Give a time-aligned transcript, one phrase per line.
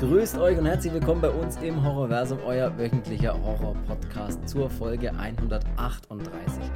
[0.00, 6.69] Grüßt euch und herzlich willkommen bei uns im Horrorversum, euer wöchentlicher Horror-Podcast zur Folge 138.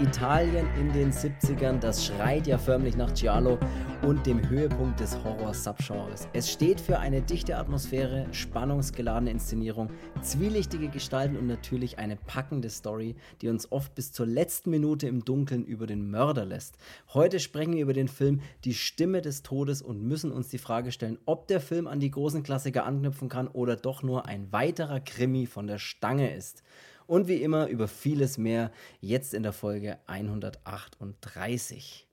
[0.00, 3.58] Italien in den 70ern, das schreit ja förmlich nach Giallo
[4.02, 6.28] und dem Höhepunkt des Horror-Subgenres.
[6.32, 9.90] Es steht für eine dichte Atmosphäre, spannungsgeladene Inszenierung,
[10.22, 15.24] zwielichtige Gestalten und natürlich eine packende Story, die uns oft bis zur letzten Minute im
[15.24, 16.78] Dunkeln über den Mörder lässt.
[17.12, 20.92] Heute sprechen wir über den Film Die Stimme des Todes und müssen uns die Frage
[20.92, 25.00] stellen, ob der Film an die großen Klassiker anknüpfen kann oder doch nur ein weiterer
[25.00, 26.62] Krimi von der Stange ist
[27.08, 32.08] und wie immer über vieles mehr jetzt in der Folge 138.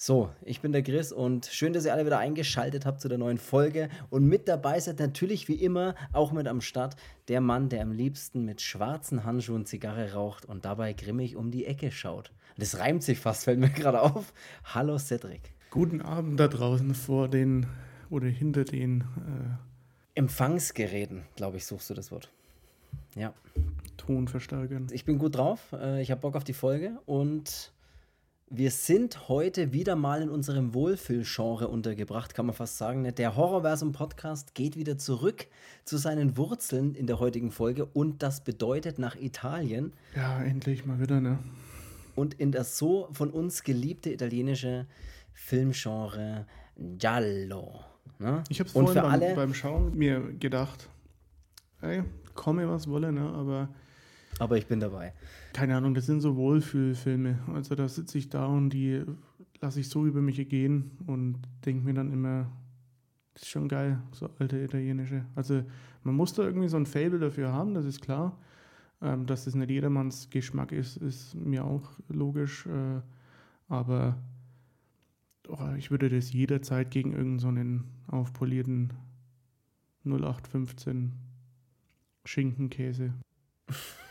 [0.00, 3.18] So, ich bin der Chris und schön, dass ihr alle wieder eingeschaltet habt zu der
[3.18, 3.88] neuen Folge.
[4.10, 6.94] Und mit dabei seid natürlich wie immer auch mit am Start
[7.26, 11.66] der Mann, der am liebsten mit schwarzen Handschuhen Zigarre raucht und dabei grimmig um die
[11.66, 12.30] Ecke schaut.
[12.56, 14.32] Das reimt sich fast, fällt mir gerade auf.
[14.62, 15.52] Hallo Cedric.
[15.70, 17.66] Guten Abend da draußen vor den
[18.08, 19.68] oder hinter den äh
[20.14, 22.28] Empfangsgeräten, glaube ich, suchst du das Wort.
[23.14, 23.32] Ja.
[24.08, 24.86] Ton verstärken.
[24.90, 25.74] Ich bin gut drauf.
[25.78, 27.72] Äh, ich habe Bock auf die Folge und
[28.48, 33.02] wir sind heute wieder mal in unserem Wohlfühlgenre untergebracht, kann man fast sagen.
[33.02, 33.12] Ne?
[33.12, 35.46] Der Horrorversum-Podcast geht wieder zurück
[35.84, 39.92] zu seinen Wurzeln in der heutigen Folge und das bedeutet nach Italien.
[40.16, 41.38] Ja, endlich mal wieder, ne?
[42.14, 44.86] Und in das so von uns geliebte italienische
[45.34, 46.46] Filmgenre
[46.96, 47.80] Giallo.
[48.18, 48.42] Ne?
[48.48, 50.88] Ich habe es vorhin beim, beim Schauen mir gedacht,
[51.82, 53.28] ey, komme was wolle, ne?
[53.34, 53.68] aber
[54.38, 55.12] aber ich bin dabei.
[55.52, 57.38] Keine Ahnung, das sind so Wohlfühlfilme.
[57.54, 59.04] Also da sitze ich da und die
[59.60, 62.50] lasse ich so über mich gehen und denke mir dann immer,
[63.34, 65.24] das ist schon geil, so alte italienische.
[65.34, 65.62] Also
[66.02, 68.38] man muss da irgendwie so ein Fable dafür haben, das ist klar.
[69.00, 72.66] Ähm, dass das nicht jedermanns Geschmack ist, ist mir auch logisch.
[72.66, 73.00] Äh,
[73.68, 74.20] aber
[75.48, 78.92] oh, ich würde das jederzeit gegen irgendeinen so aufpolierten
[80.04, 81.12] 0815
[82.24, 83.12] Schinkenkäse.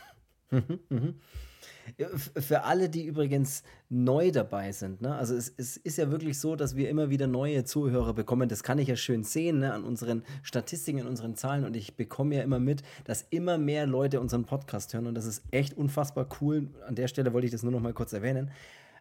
[2.36, 5.14] Für alle, die übrigens neu dabei sind, ne?
[5.14, 8.48] also es, es, ist ja wirklich so, dass wir immer wieder neue Zuhörer bekommen.
[8.48, 9.72] Das kann ich ja schön sehen ne?
[9.72, 11.64] an unseren Statistiken, an unseren Zahlen.
[11.64, 15.06] Und ich bekomme ja immer mit, dass immer mehr Leute unseren Podcast hören.
[15.06, 16.68] Und das ist echt unfassbar cool.
[16.86, 18.50] An der Stelle wollte ich das nur noch mal kurz erwähnen.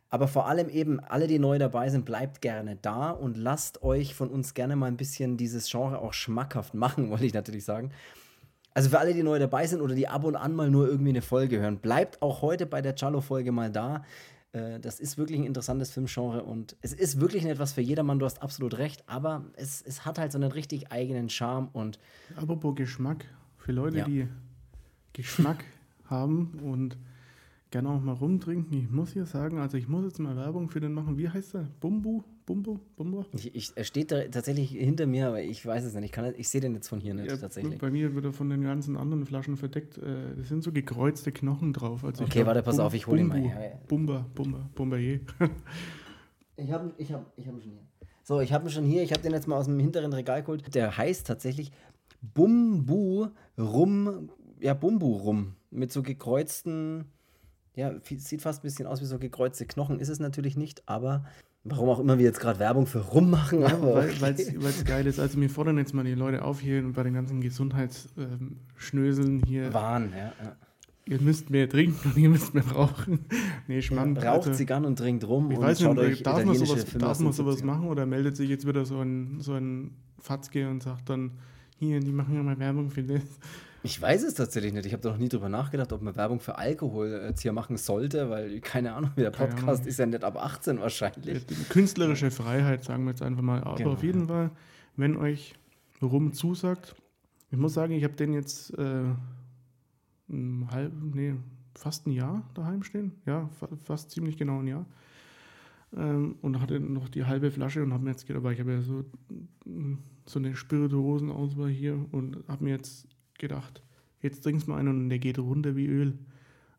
[0.10, 4.16] Aber vor allem eben, alle, die neu dabei sind, bleibt gerne da und lasst euch
[4.16, 7.92] von uns gerne mal ein bisschen dieses Genre auch schmackhaft machen, wollte ich natürlich sagen.
[8.78, 11.10] Also für alle, die neu dabei sind oder die ab und an mal nur irgendwie
[11.10, 14.04] eine Folge hören, bleibt auch heute bei der Cello-Folge mal da.
[14.52, 18.20] Äh, das ist wirklich ein interessantes Filmgenre und es ist wirklich nicht etwas für jedermann,
[18.20, 21.98] du hast absolut recht, aber es, es hat halt so einen richtig eigenen Charme und.
[22.36, 23.26] Apropos Geschmack,
[23.58, 24.06] für Leute, ja.
[24.06, 24.28] die
[25.12, 25.66] Geschmack
[26.06, 26.98] haben und
[27.72, 28.78] gerne auch mal rumtrinken.
[28.78, 31.18] Ich muss hier sagen, also ich muss jetzt mal Werbung für den machen.
[31.18, 31.68] Wie heißt der?
[31.80, 32.24] Bumbu?
[32.46, 32.80] Bumbu?
[32.96, 33.26] Bumbu?
[33.34, 36.06] Ich, ich, er steht da tatsächlich hinter mir, aber ich weiß es nicht.
[36.06, 37.80] Ich, kann, ich sehe den jetzt von hier nicht ja, tatsächlich.
[37.80, 39.98] Bei mir wird er von den ganzen anderen Flaschen verdeckt.
[39.98, 42.06] Äh, es sind so gekreuzte Knochen drauf.
[42.06, 43.82] Also okay, warte, pass Bum, auf, ich hole ihn mal her.
[43.88, 45.20] Bumba, Bumba, Bumbaye.
[46.56, 47.88] ich habe ich hab, ich hab ihn schon hier.
[48.24, 49.04] So, ich habe ihn schon hier.
[49.04, 50.74] Ich habe den jetzt mal aus dem hinteren Regal geholt.
[50.74, 51.72] Der heißt tatsächlich
[52.22, 53.28] Bumbu
[53.58, 54.30] Rum.
[54.62, 55.56] Ja, Bumbu Rum.
[55.70, 57.06] Mit so gekreuzten
[57.78, 60.00] ja, sieht fast ein bisschen aus wie so gekreuzte Knochen.
[60.00, 61.24] Ist es natürlich nicht, aber
[61.64, 63.62] warum auch immer wir jetzt gerade Werbung für Rum machen.
[63.62, 65.20] Ja, weil es geil ist.
[65.20, 69.44] Also wir fordern jetzt mal die Leute auf hier und bei den ganzen Gesundheitsschnöseln ähm,
[69.46, 69.72] hier.
[69.76, 70.56] Wahn, ja, ja.
[71.06, 73.20] Ihr müsst mehr trinken und ihr müsst mehr rauchen.
[73.68, 74.24] Nee, Schmand.
[74.24, 76.86] Ja, raucht also, Zigarren und trinkt rum ich und weiß nicht, euch darf man sowas,
[76.98, 80.82] darf man sowas machen oder meldet sich jetzt wieder so ein, so ein Fatzke und
[80.82, 81.34] sagt dann,
[81.78, 83.22] hier, die machen ja mal Werbung für das.
[83.88, 84.86] Ich weiß es tatsächlich nicht.
[84.86, 87.78] Ich habe da noch nie drüber nachgedacht, ob man Werbung für Alkohol jetzt hier machen
[87.78, 91.48] sollte, weil keine Ahnung, wie der Podcast ist ja nicht ab 18 wahrscheinlich.
[91.70, 93.64] Künstlerische Freiheit, sagen wir jetzt einfach mal.
[93.64, 93.92] Aber genau.
[93.92, 94.52] auf jeden Fall,
[94.98, 95.54] wenn euch
[96.02, 96.96] Rum zusagt,
[97.50, 99.06] ich muss sagen, ich habe den jetzt äh,
[100.30, 101.36] ein halb, nee,
[101.74, 103.14] fast ein Jahr daheim stehen.
[103.26, 103.50] Ja,
[103.86, 104.86] fast ziemlich genau ein Jahr.
[105.96, 108.74] Ähm, und hatte noch die halbe Flasche und habe mir jetzt gedacht, aber ich habe
[108.74, 109.06] ja so,
[110.26, 113.08] so eine Spirituosenauswahl hier und habe mir jetzt
[113.38, 113.82] gedacht,
[114.22, 116.18] jetzt trinkst du mal einen und der geht runter wie Öl.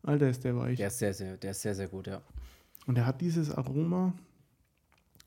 [0.03, 0.77] Alter, ist der weich.
[0.77, 2.21] Der ist sehr, sehr, der ist sehr, sehr gut, ja.
[2.85, 4.13] Und er hat dieses Aroma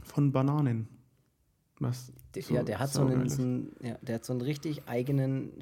[0.02, 0.88] von Bananen.
[1.78, 4.88] Was so ja, der hat so einen, so einen, ja, der hat so einen richtig
[4.88, 5.52] eigenen,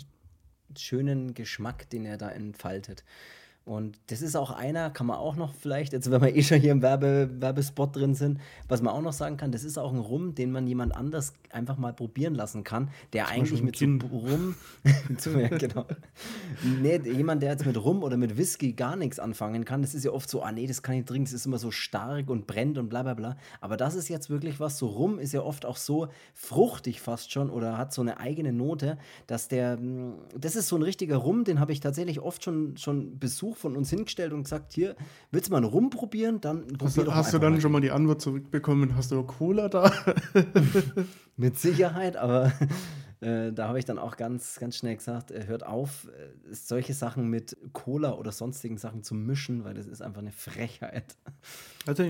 [0.77, 3.05] schönen Geschmack, den er da entfaltet.
[3.71, 6.59] Und das ist auch einer, kann man auch noch vielleicht, jetzt wenn wir eh schon
[6.59, 9.93] hier im Werbe, Werbespot drin sind, was man auch noch sagen kann, das ist auch
[9.93, 13.87] ein Rum, den man jemand anders einfach mal probieren lassen kann, der eigentlich mit so
[14.11, 14.57] Rum,
[15.25, 15.87] ja, genau.
[16.83, 20.05] nee, jemand, der jetzt mit Rum oder mit Whisky gar nichts anfangen kann, das ist
[20.05, 22.49] ja oft so, ah nee, das kann ich trinken, das ist immer so stark und
[22.49, 23.37] brennt und bla bla bla.
[23.61, 27.31] Aber das ist jetzt wirklich was, so Rum ist ja oft auch so fruchtig fast
[27.31, 31.19] schon oder hat so eine eigene Note, dass der, hm, das ist so ein richtiger
[31.19, 34.97] Rum, den habe ich tatsächlich oft schon, schon Besuch von uns hingestellt und gesagt, hier,
[35.31, 36.41] willst du mal rumprobieren?
[36.41, 37.61] Dann hast du, hast du dann mal.
[37.61, 39.93] schon mal die Antwort zurückbekommen, hast du Cola da?
[41.37, 42.53] Mit Sicherheit, aber
[43.21, 46.95] äh, da habe ich dann auch ganz, ganz schnell gesagt, äh, hört auf, äh, solche
[46.95, 51.17] Sachen mit Cola oder sonstigen Sachen zu mischen, weil das ist einfach eine Frechheit.
[51.87, 52.05] Also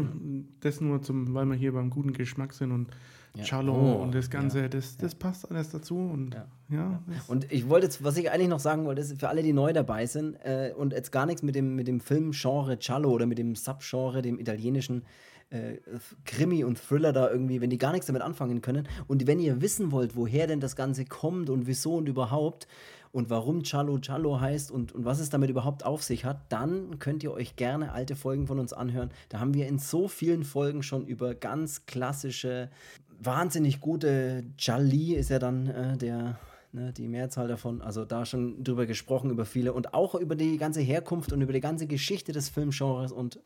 [0.60, 2.88] das nur zum, weil wir hier beim guten Geschmack sind und
[3.36, 3.44] ja.
[3.44, 4.68] Cello oh, und das Ganze, ja.
[4.68, 5.96] das, das passt alles dazu.
[5.96, 6.46] Und, ja.
[6.68, 9.52] ja und ich wollte jetzt, was ich eigentlich noch sagen wollte, ist für alle, die
[9.52, 13.26] neu dabei sind äh, und jetzt gar nichts mit dem, mit dem Filmgenre Cello oder
[13.26, 15.02] mit dem Subgenre, dem italienischen
[15.50, 15.78] äh,
[16.24, 19.60] Krimi und Thriller da irgendwie, wenn die gar nichts damit anfangen können und wenn ihr
[19.60, 22.66] wissen wollt, woher denn das Ganze kommt und wieso und überhaupt,
[23.12, 26.98] und warum Chalo Chalo heißt und, und was es damit überhaupt auf sich hat, dann
[26.98, 29.10] könnt ihr euch gerne alte Folgen von uns anhören.
[29.28, 32.70] Da haben wir in so vielen Folgen schon über ganz klassische,
[33.18, 36.38] wahnsinnig gute Jali ist ja dann äh, der,
[36.72, 37.82] ne, die Mehrzahl davon.
[37.82, 41.52] Also da schon drüber gesprochen, über viele und auch über die ganze Herkunft und über
[41.52, 43.40] die ganze Geschichte des Filmgenres und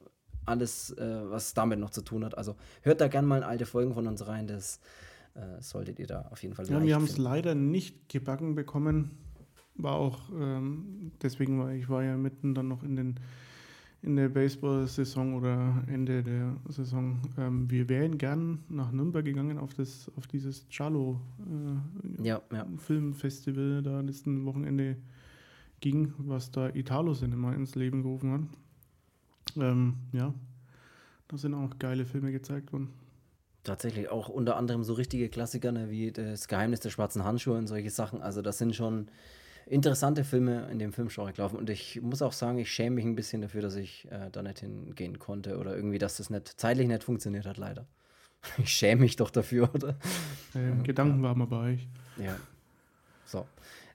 [0.46, 2.36] alles, äh, was damit noch zu tun hat.
[2.36, 4.46] Also hört da gerne mal alte Folgen von uns rein.
[4.46, 4.80] Das
[5.34, 9.10] äh, solltet ihr da auf jeden Fall Ja, wir haben es leider nicht gebacken bekommen,
[9.74, 13.20] war auch, ähm, deswegen war ich war ja mitten dann noch in den
[14.04, 17.22] in der Baseball-Saison oder Ende der Saison.
[17.38, 22.66] Ähm, wir wären gern nach Nürnberg gegangen auf das, auf dieses Chalo äh, ja, ja.
[22.76, 24.96] Filmfestival, da letzten Wochenende
[25.80, 28.40] ging, was da Italo Cinema ins Leben gerufen hat.
[29.56, 30.34] Ähm, ja,
[31.28, 32.90] da sind auch geile Filme gezeigt worden.
[33.62, 37.66] Tatsächlich auch unter anderem so richtige Klassiker ne, wie das Geheimnis der schwarzen Handschuhe und
[37.66, 38.20] solche Sachen.
[38.20, 39.08] Also das sind schon
[39.66, 41.56] interessante Filme in dem Filmgenre gelaufen.
[41.56, 44.42] Und ich muss auch sagen, ich schäme mich ein bisschen dafür, dass ich äh, da
[44.42, 47.86] nicht hingehen konnte oder irgendwie, dass das nicht zeitlich nicht funktioniert hat, leider.
[48.58, 49.96] Ich schäme mich doch dafür, oder?
[50.52, 51.28] Ja, Gedanken ja.
[51.30, 51.88] waren wir bei euch.
[52.18, 52.36] Ja.
[53.24, 53.46] So.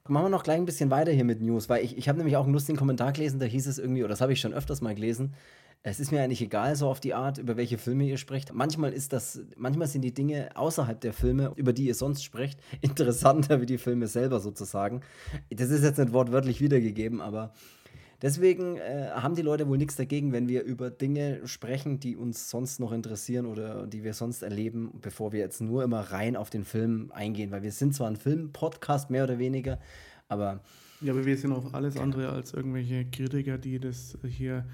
[0.08, 2.36] Machen wir noch gleich ein bisschen weiter hier mit News, weil ich, ich habe nämlich
[2.36, 4.82] auch einen lustigen Kommentar gelesen, da hieß es irgendwie, oder das habe ich schon öfters
[4.82, 5.36] mal gelesen,
[5.82, 8.54] es ist mir eigentlich egal, so auf die Art, über welche Filme ihr sprecht.
[8.54, 12.60] Manchmal ist das, manchmal sind die Dinge außerhalb der Filme, über die ihr sonst sprecht,
[12.82, 15.02] interessanter wie die Filme selber sozusagen.
[15.50, 17.54] Das ist jetzt nicht wortwörtlich wiedergegeben, aber
[18.22, 22.50] deswegen äh, haben die Leute wohl nichts dagegen, wenn wir über Dinge sprechen, die uns
[22.50, 26.50] sonst noch interessieren oder die wir sonst erleben, bevor wir jetzt nur immer rein auf
[26.50, 29.80] den Film eingehen, weil wir sind zwar ein Film-Podcast mehr oder weniger,
[30.28, 30.62] aber
[31.02, 34.66] ja, aber wir sind auch alles andere als irgendwelche Kritiker, die das hier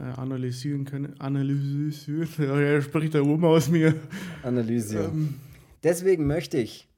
[0.00, 1.18] äh, analysieren können.
[1.20, 3.94] Analysieren, ja, er spricht da oben aus mir.
[4.42, 5.12] Analysieren.
[5.12, 5.34] Ähm,
[5.84, 6.88] Deswegen möchte ich.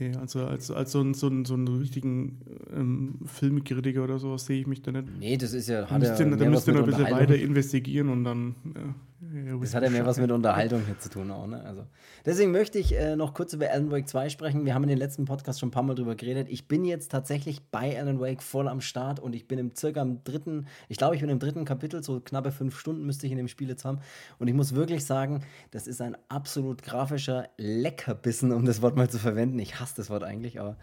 [0.00, 2.38] Nee, also als, als so, einen, so, einen, so einen richtigen
[2.74, 5.04] ähm, Filmkritiker oder sowas sehe ich mich da nicht.
[5.18, 5.82] Nee, das ist ja.
[5.82, 8.54] Da müsst ihr, da müsst ihr noch ein bisschen weiter investigieren und dann.
[8.74, 8.94] Ja.
[9.22, 11.62] Das hat ja mehr was mit Unterhaltung hier zu tun auch, ne?
[11.64, 11.84] Also,
[12.24, 14.64] deswegen möchte ich äh, noch kurz über Alan Wake 2 sprechen.
[14.64, 16.48] Wir haben in den letzten Podcast schon ein paar Mal drüber geredet.
[16.48, 20.00] Ich bin jetzt tatsächlich bei Alan Wake voll am Start und ich bin im circa
[20.00, 23.32] im dritten, ich glaube, ich bin im dritten Kapitel, so knappe fünf Stunden müsste ich
[23.32, 23.98] in dem Spiel jetzt haben.
[24.38, 29.10] Und ich muss wirklich sagen, das ist ein absolut grafischer Leckerbissen, um das Wort mal
[29.10, 29.58] zu verwenden.
[29.58, 30.78] Ich hasse das Wort eigentlich, aber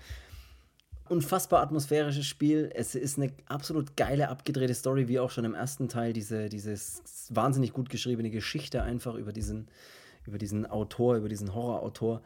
[1.11, 2.69] unfassbar atmosphärisches Spiel.
[2.73, 6.13] Es ist eine absolut geile, abgedrehte Story, wie auch schon im ersten Teil.
[6.13, 6.75] Diese, diese
[7.29, 9.67] wahnsinnig gut geschriebene Geschichte einfach über diesen,
[10.25, 12.21] über diesen Autor, über diesen Horrorautor.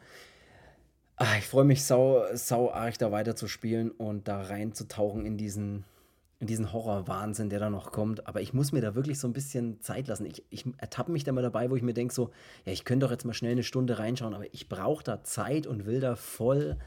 [1.16, 5.36] Ah, ich freue mich sau, sau arg, da weiter zu spielen und da reinzutauchen in
[5.36, 5.84] diesen,
[6.40, 8.26] in diesen Horrorwahnsinn, der da noch kommt.
[8.26, 10.26] Aber ich muss mir da wirklich so ein bisschen Zeit lassen.
[10.26, 12.30] Ich, ich ertappe mich da mal dabei, wo ich mir denke, so,
[12.64, 15.66] ja, ich könnte doch jetzt mal schnell eine Stunde reinschauen, aber ich brauche da Zeit
[15.66, 16.78] und will da voll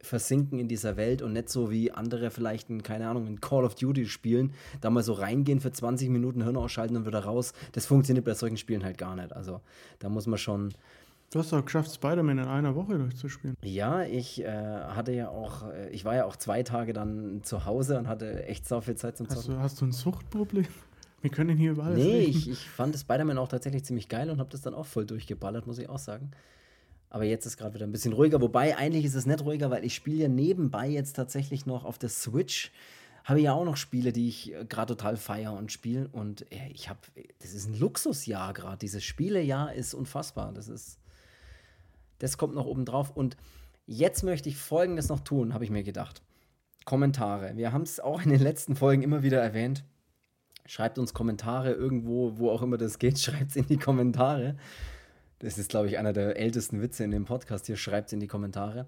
[0.00, 3.64] versinken in dieser Welt und nicht so wie andere vielleicht in, keine Ahnung, in Call
[3.64, 7.52] of Duty spielen, da mal so reingehen für 20 Minuten, Hirn ausschalten und wieder raus.
[7.72, 9.32] Das funktioniert bei solchen Spielen halt gar nicht.
[9.32, 9.60] Also
[9.98, 10.72] da muss man schon.
[11.30, 13.56] Du hast doch geschafft, Spider-Man in einer Woche durchzuspielen.
[13.62, 17.64] Ja, ich äh, hatte ja auch, äh, ich war ja auch zwei Tage dann zu
[17.64, 19.54] Hause und hatte echt so viel Zeit zum hast Zocken.
[19.54, 20.66] Du, hast du ein Suchtproblem?
[21.22, 21.94] Wir können hier überall.
[21.94, 25.06] Nee, ich, ich fand Spider-Man auch tatsächlich ziemlich geil und habe das dann auch voll
[25.06, 26.32] durchgeballert, muss ich auch sagen.
[27.12, 28.40] Aber jetzt ist gerade wieder ein bisschen ruhiger.
[28.40, 31.98] Wobei, eigentlich ist es nicht ruhiger, weil ich spiele ja nebenbei jetzt tatsächlich noch auf
[31.98, 32.72] der Switch.
[33.24, 36.08] Habe ja auch noch Spiele, die ich äh, gerade total feiere und spiele.
[36.12, 37.00] Und äh, ich habe,
[37.40, 38.78] das ist ein Luxusjahr gerade.
[38.78, 40.52] Dieses Spielejahr ist unfassbar.
[40.54, 40.98] Das ist,
[42.18, 43.10] das kommt noch oben drauf.
[43.14, 43.36] Und
[43.84, 46.22] jetzt möchte ich Folgendes noch tun, habe ich mir gedacht.
[46.86, 47.58] Kommentare.
[47.58, 49.84] Wir haben es auch in den letzten Folgen immer wieder erwähnt.
[50.64, 54.56] Schreibt uns Kommentare irgendwo, wo auch immer das geht, schreibt es in die Kommentare.
[55.42, 57.76] Das ist, glaube ich, einer der ältesten Witze in dem Podcast hier.
[57.76, 58.86] Schreibt es in die Kommentare.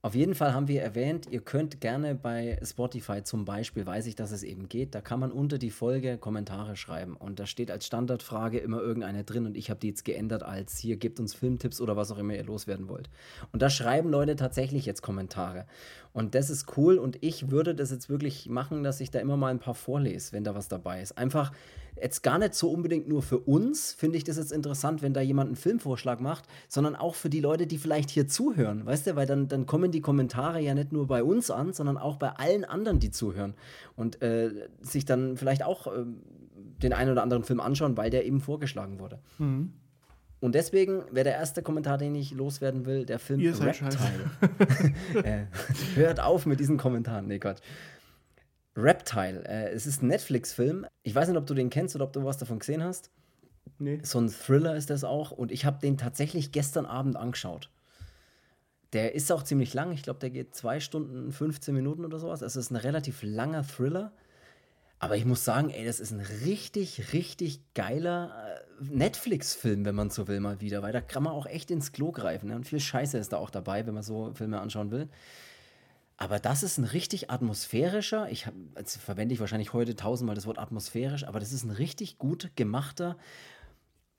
[0.00, 4.14] Auf jeden Fall haben wir erwähnt, ihr könnt gerne bei Spotify zum Beispiel, weiß ich,
[4.14, 7.68] dass es eben geht, da kann man unter die Folge Kommentare schreiben und da steht
[7.72, 11.34] als Standardfrage immer irgendeine drin und ich habe die jetzt geändert als hier, gebt uns
[11.34, 13.10] Filmtipps oder was auch immer ihr loswerden wollt.
[13.50, 15.66] Und da schreiben Leute tatsächlich jetzt Kommentare
[16.18, 19.36] und das ist cool und ich würde das jetzt wirklich machen, dass ich da immer
[19.36, 21.16] mal ein paar vorlese, wenn da was dabei ist.
[21.16, 21.52] Einfach
[22.00, 25.20] jetzt gar nicht so unbedingt nur für uns, finde ich das jetzt interessant, wenn da
[25.20, 29.16] jemand einen Filmvorschlag macht, sondern auch für die Leute, die vielleicht hier zuhören, weißt du,
[29.16, 32.30] weil dann, dann kommen die Kommentare ja nicht nur bei uns an, sondern auch bei
[32.30, 33.54] allen anderen, die zuhören
[33.94, 36.04] und äh, sich dann vielleicht auch äh,
[36.82, 39.20] den einen oder anderen Film anschauen, weil der eben vorgeschlagen wurde.
[39.38, 39.72] Mhm.
[40.40, 44.30] Und deswegen wäre der erste Kommentar, den ich loswerden will, der Film Reptile.
[45.24, 45.44] äh,
[45.94, 47.26] hört auf mit diesen Kommentaren.
[47.26, 47.60] Nee, Gott.
[48.76, 49.44] Reptile.
[49.44, 50.86] Äh, es ist ein Netflix-Film.
[51.02, 53.10] Ich weiß nicht, ob du den kennst oder ob du was davon gesehen hast.
[53.78, 54.00] Nee.
[54.02, 55.32] So ein Thriller ist das auch.
[55.32, 57.70] Und ich habe den tatsächlich gestern Abend angeschaut.
[58.92, 59.92] Der ist auch ziemlich lang.
[59.92, 62.42] Ich glaube, der geht zwei Stunden, 15 Minuten oder sowas.
[62.44, 64.12] Also es ist ein relativ langer Thriller.
[65.00, 68.47] Aber ich muss sagen, ey, das ist ein richtig, richtig geiler
[68.80, 70.82] Netflix-Film, wenn man so will, mal wieder.
[70.82, 72.48] Weil da kann man auch echt ins Klo greifen.
[72.48, 72.56] Ne?
[72.56, 75.08] Und viel Scheiße ist da auch dabei, wenn man so Filme anschauen will.
[76.20, 80.46] Aber das ist ein richtig atmosphärischer, ich hab, also verwende ich wahrscheinlich heute tausendmal das
[80.46, 83.16] Wort atmosphärisch, aber das ist ein richtig gut gemachter,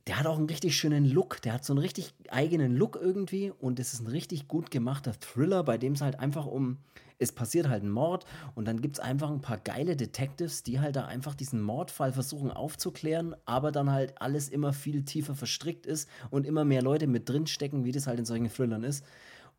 [0.08, 3.52] der hat auch einen richtig schönen Look, der hat so einen richtig eigenen Look irgendwie
[3.52, 6.78] und es ist ein richtig gut gemachter Thriller, bei dem es halt einfach um,
[7.20, 10.80] es passiert halt ein Mord und dann gibt es einfach ein paar geile Detectives, die
[10.80, 15.86] halt da einfach diesen Mordfall versuchen aufzuklären, aber dann halt alles immer viel tiefer verstrickt
[15.86, 19.06] ist und immer mehr Leute mit drin stecken, wie das halt in solchen Thrillern ist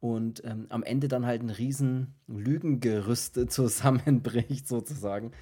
[0.01, 5.33] und ähm, am Ende dann halt ein riesen Lügengerüste zusammenbricht sozusagen.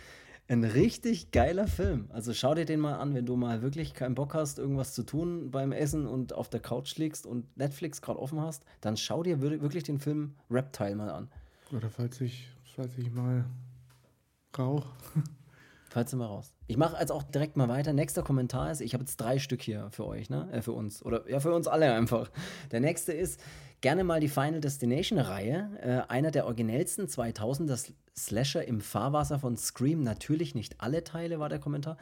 [0.50, 2.06] Ein richtig geiler Film.
[2.10, 5.02] Also schau dir den mal an, wenn du mal wirklich keinen Bock hast, irgendwas zu
[5.02, 9.22] tun beim Essen und auf der Couch liegst und Netflix gerade offen hast, dann schau
[9.22, 11.28] dir wirklich den Film Reptile mal an.
[11.72, 13.44] Oder falls ich, falls ich mal
[14.56, 14.86] rauch.
[15.90, 16.52] Falls du mal raus.
[16.66, 17.94] Ich mache jetzt auch direkt mal weiter.
[17.94, 20.46] Nächster Kommentar ist, ich habe jetzt drei Stück hier für euch, ne?
[20.52, 21.02] Äh, für uns.
[21.02, 22.30] Oder ja, für uns alle einfach.
[22.70, 23.40] Der nächste ist,
[23.80, 25.70] gerne mal die Final Destination-Reihe.
[25.80, 30.02] Äh, einer der originellsten 2000er Slasher im Fahrwasser von Scream.
[30.02, 31.96] Natürlich nicht alle Teile, war der Kommentar.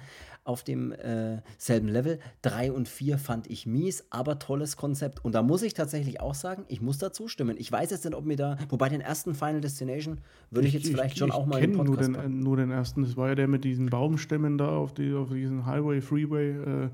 [0.46, 2.18] Auf dem äh, selben Level.
[2.42, 5.24] 3 und 4 fand ich mies, aber tolles Konzept.
[5.24, 7.56] Und da muss ich tatsächlich auch sagen, ich muss da zustimmen.
[7.58, 10.18] Ich weiß jetzt nicht, ob mir da, wobei den ersten Final Destination
[10.50, 12.56] würde ich, ich, jetzt vielleicht ich, schon ich auch mal im Podcast nur den, nur
[12.56, 13.02] den ersten.
[13.02, 16.50] Das war ja der mit diesen Baumstämmen da auf, die, auf diesen Highway, Freeway.
[16.50, 16.90] Äh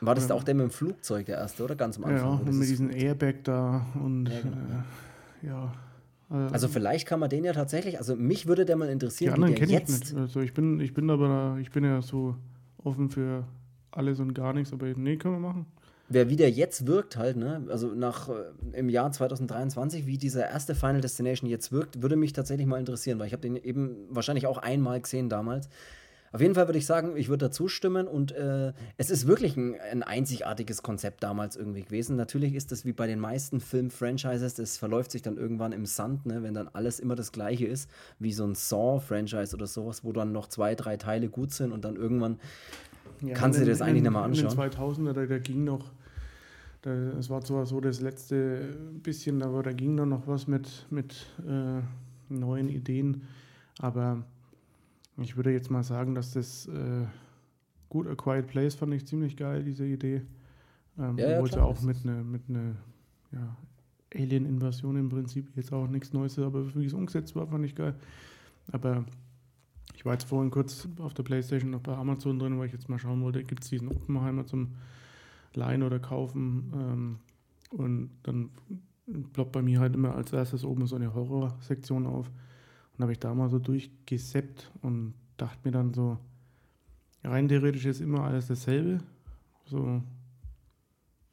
[0.00, 0.34] war das ja.
[0.34, 1.76] auch der mit dem Flugzeug, der erste, oder?
[1.76, 2.40] Ganz am Anfang.
[2.40, 4.40] Ja, und mit diesem Airbag da und ja.
[4.40, 4.56] Genau.
[4.56, 5.72] Äh, ja.
[6.30, 9.34] Also, also vielleicht kann man den ja tatsächlich, also mich würde der mal interessieren, die
[9.34, 10.14] anderen kenne ich nicht.
[10.16, 12.36] Also ich bin, ich bin aber, ich bin ja so
[12.84, 13.44] offen für
[13.90, 15.66] alles und gar nichts, aber nee, können wir machen.
[16.08, 18.32] Wer wie der jetzt wirkt halt, ne, also nach äh,
[18.72, 23.18] im Jahr 2023, wie dieser erste Final Destination jetzt wirkt, würde mich tatsächlich mal interessieren,
[23.18, 25.68] weil ich habe den eben wahrscheinlich auch einmal gesehen damals.
[26.32, 29.56] Auf jeden Fall würde ich sagen, ich würde dazu stimmen und äh, es ist wirklich
[29.56, 32.14] ein, ein, einzigartiges Konzept damals irgendwie gewesen.
[32.14, 36.26] Natürlich ist das wie bei den meisten Film-Franchises, das verläuft sich dann irgendwann im Sand,
[36.26, 40.12] ne, wenn dann alles immer das gleiche ist, wie so ein Saw-Franchise oder sowas, wo
[40.12, 42.38] dann noch zwei, drei Teile gut sind und dann irgendwann
[43.22, 44.52] ja, kannst du dir das eigentlich nicht mehr anschauen.
[44.52, 45.90] In den 2000er, da, da ging noch,
[46.84, 51.82] es war zwar so das letzte bisschen, aber da ging noch was mit, mit äh,
[52.32, 53.22] neuen Ideen,
[53.80, 54.22] aber
[55.20, 57.06] ich würde jetzt mal sagen, dass das äh,
[57.88, 60.22] gut A Quiet Place fand ich ziemlich geil, diese Idee.
[60.98, 62.76] Ähm, ja, obwohl ja, es auch mit einer mit ne,
[63.32, 63.56] ja,
[64.14, 67.74] Alien-Invasion im Prinzip jetzt auch nichts Neues ist, aber wie es umgesetzt war, fand ich
[67.74, 67.94] geil.
[68.72, 69.04] Aber
[69.94, 72.88] ich war jetzt vorhin kurz auf der Playstation noch bei Amazon drin, weil ich jetzt
[72.88, 74.68] mal schauen wollte, gibt es diesen Oppenheimer zum
[75.54, 76.72] Leihen oder Kaufen.
[76.74, 77.18] Ähm,
[77.70, 78.50] und dann
[79.32, 82.30] ploppt bei mir halt immer als erstes oben so eine Horror-Sektion auf.
[83.00, 86.18] Dann habe ich da mal so durchgeseppt und dachte mir dann so,
[87.24, 88.98] rein theoretisch ist immer alles dasselbe.
[89.64, 90.02] So,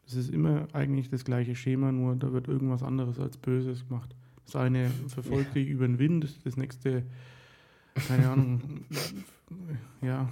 [0.05, 4.15] es ist immer eigentlich das gleiche Schema, nur da wird irgendwas anderes als Böses gemacht.
[4.45, 7.03] Das eine verfolgt dich über den Wind, das nächste,
[8.07, 8.85] keine Ahnung,
[10.01, 10.29] ja,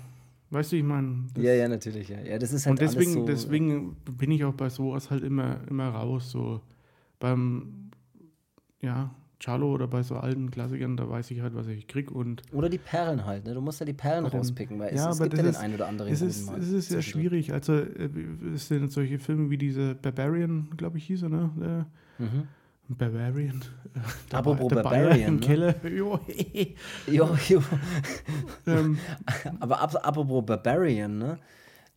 [0.51, 1.25] weißt du, ich meine.
[1.35, 2.21] Ja, ja, natürlich, ja.
[2.21, 5.67] ja das ist halt und deswegen, so deswegen bin ich auch bei sowas halt immer,
[5.67, 6.61] immer raus, so
[7.19, 7.91] beim,
[8.79, 9.13] ja,
[9.45, 12.09] Charlo oder bei so alten Klassikern, da weiß ich halt, was ich krieg.
[12.11, 13.53] Und oder die Perlen halt, ne?
[13.53, 15.87] Du musst ja die Perlen rauspicken, weil ja, es, es gibt ja den einen oder
[15.87, 16.11] anderen.
[16.11, 17.53] Es ist, es ist ja schwierig.
[17.53, 18.09] Also, äh,
[18.55, 21.51] es sind solche Filme wie diese Barbarian, glaube ich, hieß er, ne?
[21.59, 21.85] Der,
[22.17, 22.47] mhm.
[22.87, 23.63] Bavarian.
[23.95, 25.27] Äh, Apropos Barbarian.
[25.27, 25.41] Im ne?
[25.41, 25.75] Keller.
[25.83, 26.19] Jo,
[27.07, 27.37] jo.
[27.47, 27.63] jo.
[28.67, 28.97] ähm.
[29.59, 31.37] Aber apropos Barbarian, ne?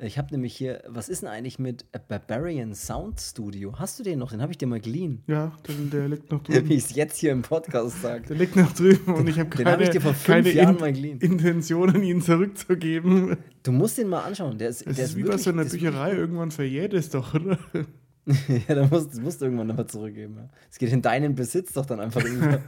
[0.00, 3.80] Ich habe nämlich hier, was ist denn eigentlich mit Barbarian Sound Studio?
[3.80, 4.30] Hast du den noch?
[4.30, 5.24] Den habe ich dir mal geliehen.
[5.26, 6.68] Ja, den, der liegt noch drüben.
[6.68, 8.26] Wie ich es jetzt hier im Podcast sage.
[8.28, 13.38] Der liegt noch drüben und ich habe keine, hab ich keine In Intentionen, ihn zurückzugeben.
[13.64, 14.56] Du musst den mal anschauen.
[14.56, 16.12] Der ist, das der ist, ist wie bei so einer Bücherei.
[16.12, 17.58] Irgendwann verjährt es doch, oder?
[18.68, 20.48] ja, dann musst, das musst du irgendwann nochmal zurückgeben.
[20.70, 22.62] Es geht in deinen Besitz doch dann einfach irgendwann.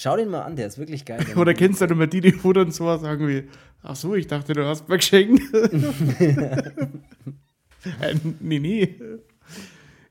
[0.00, 1.26] Schau den mal an, der ist wirklich geil.
[1.36, 3.46] Oder kennst du dann immer die, die wo dann so sagen wie,
[3.82, 5.42] ach so, ich dachte, du hast mir geschenkt.
[8.00, 8.94] äh, nee, nee.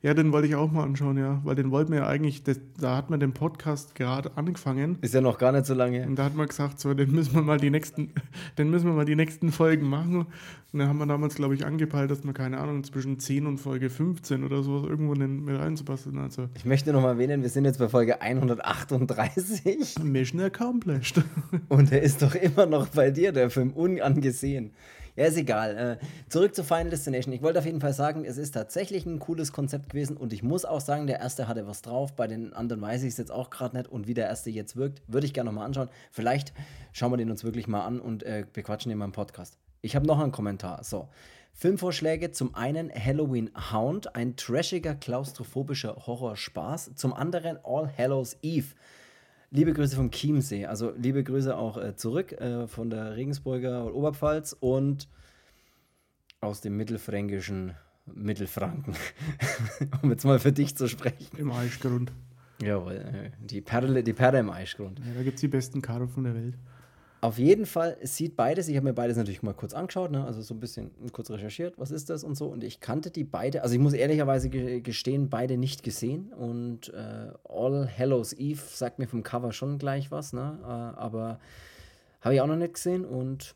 [0.01, 1.41] Ja, den wollte ich auch mal anschauen, ja.
[1.43, 4.97] Weil den wollten wir ja eigentlich, das, da hat man den Podcast gerade angefangen.
[5.01, 6.07] Ist ja noch gar nicht so lange.
[6.07, 8.11] Und da hat man gesagt, so, den müssen wir mal die nächsten,
[8.57, 10.27] den müssen wir mal die nächsten Folgen machen.
[10.71, 13.57] Und da haben wir damals, glaube ich, angepeilt, dass man, keine Ahnung, zwischen 10 und
[13.57, 16.17] Folge 15 oder sowas irgendwo mit reinzupassen.
[16.17, 16.47] Also.
[16.55, 20.01] Ich möchte noch mal erwähnen, wir sind jetzt bei Folge 138.
[20.03, 21.21] Mission accomplished.
[21.67, 24.71] Und er ist doch immer noch bei dir, der Film, unangesehen.
[25.19, 25.99] Ja, ist egal.
[26.01, 27.33] Äh, zurück zu Final Destination.
[27.33, 30.43] Ich wollte auf jeden Fall sagen, es ist tatsächlich ein cooles Konzept gewesen und ich
[30.43, 32.13] muss auch sagen, der erste hatte was drauf.
[32.13, 34.77] Bei den anderen weiß ich es jetzt auch gerade nicht und wie der erste jetzt
[34.77, 35.89] wirkt, würde ich gerne nochmal anschauen.
[36.09, 36.53] Vielleicht
[36.93, 39.57] schauen wir den uns wirklich mal an und äh, bequatschen den mal im Podcast.
[39.81, 40.85] Ich habe noch einen Kommentar.
[40.85, 41.09] So.
[41.51, 46.91] Filmvorschläge: zum einen Halloween Hound, ein trashiger, klaustrophobischer Horrorspaß.
[46.95, 48.67] Zum anderen All Hallows Eve.
[49.51, 50.67] Liebe Grüße vom Chiemsee.
[50.67, 55.07] Also liebe Grüße auch äh, zurück äh, von der Regensburger Oberpfalz und
[56.39, 57.73] aus dem mittelfränkischen
[58.05, 58.95] Mittelfranken.
[60.03, 61.35] um jetzt mal für dich zu sprechen.
[61.37, 62.11] Im Eichgrund.
[62.61, 64.99] Jawohl, äh, die Perle, die Perle im Eichgrund.
[64.99, 66.55] Ja, da gibt es die besten Karpfen der Welt.
[67.21, 70.23] Auf jeden Fall sieht beides, ich habe mir beides natürlich mal kurz angeschaut, ne?
[70.23, 72.47] also so ein bisschen kurz recherchiert, was ist das und so.
[72.47, 76.31] Und ich kannte die beide, also ich muss ehrlicherweise gestehen, beide nicht gesehen.
[76.31, 80.59] Und äh, All Hallows Eve sagt mir vom Cover schon gleich was, ne?
[80.63, 81.39] Äh, aber
[82.21, 83.55] habe ich auch noch nicht gesehen und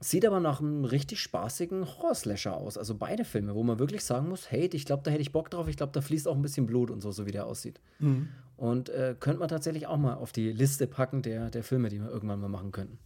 [0.00, 2.78] Sieht aber nach einem richtig spaßigen Horror-Slasher aus.
[2.78, 5.50] Also beide Filme, wo man wirklich sagen muss, hey, ich glaube, da hätte ich Bock
[5.50, 5.66] drauf.
[5.66, 7.80] Ich glaube, da fließt auch ein bisschen Blut und so, so wie der aussieht.
[7.98, 8.28] Mhm.
[8.58, 12.00] Und äh, könnte man tatsächlich auch mal auf die Liste packen der, der Filme, die
[12.00, 12.98] wir irgendwann mal machen könnten.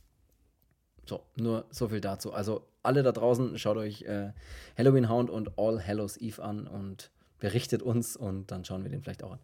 [1.04, 2.32] So, nur so viel dazu.
[2.32, 4.32] Also alle da draußen, schaut euch äh,
[4.78, 9.02] Halloween Hound und All Hallows Eve an und berichtet uns und dann schauen wir den
[9.02, 9.40] vielleicht auch an.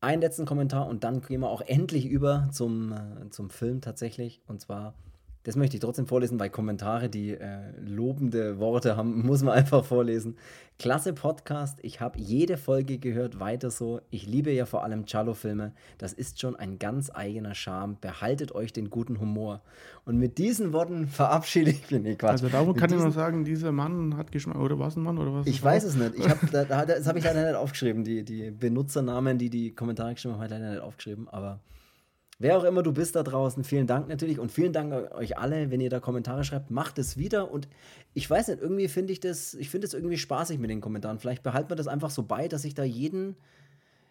[0.00, 4.40] Einen letzten Kommentar und dann gehen wir auch endlich über zum, äh, zum Film tatsächlich.
[4.46, 4.94] Und zwar
[5.48, 9.82] das möchte ich trotzdem vorlesen, weil Kommentare, die äh, lobende Worte haben, muss man einfach
[9.82, 10.36] vorlesen.
[10.78, 14.02] Klasse Podcast, ich habe jede Folge gehört, weiter so.
[14.10, 15.72] Ich liebe ja vor allem Cello-Filme.
[15.96, 17.96] Das ist schon ein ganz eigener Charme.
[17.98, 19.62] Behaltet euch den guten Humor.
[20.04, 22.02] Und mit diesen Worten verabschiede ich mich.
[22.02, 22.32] Nee, Quatsch.
[22.32, 24.58] Also darum kann ich nur sagen, dieser Mann hat Geschmack.
[24.58, 25.16] Oder was ein Mann?
[25.16, 26.14] Oder was ich weiß es nicht.
[26.16, 28.04] Ich hab, da, das habe ich leider nicht aufgeschrieben.
[28.04, 31.26] Die, die Benutzernamen, die die Kommentare geschrieben haben, habe ich leider nicht aufgeschrieben.
[31.30, 31.60] Aber
[32.40, 35.72] Wer auch immer du bist da draußen, vielen Dank natürlich und vielen Dank euch alle,
[35.72, 37.68] wenn ihr da Kommentare schreibt, macht es wieder und
[38.14, 41.18] ich weiß nicht, irgendwie finde ich das, ich finde es irgendwie spaßig mit den Kommentaren.
[41.18, 43.34] Vielleicht behalten wir das einfach so bei, dass ich da jeden,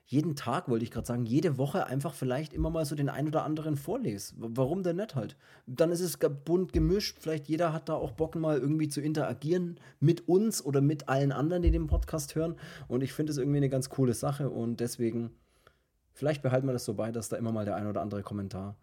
[0.03, 3.29] jeden Tag, wollte ich gerade sagen, jede Woche einfach vielleicht immer mal so den einen
[3.29, 4.33] oder anderen vorlese.
[4.37, 5.37] Warum denn nicht halt?
[5.65, 9.79] Dann ist es bunt gemischt, vielleicht jeder hat da auch Bock mal irgendwie zu interagieren
[10.01, 12.55] mit uns oder mit allen anderen, die den Podcast hören
[12.89, 15.31] und ich finde es irgendwie eine ganz coole Sache und deswegen
[16.17, 18.75] Vielleicht behalten wir das so bei, dass da immer mal der ein oder andere Kommentar,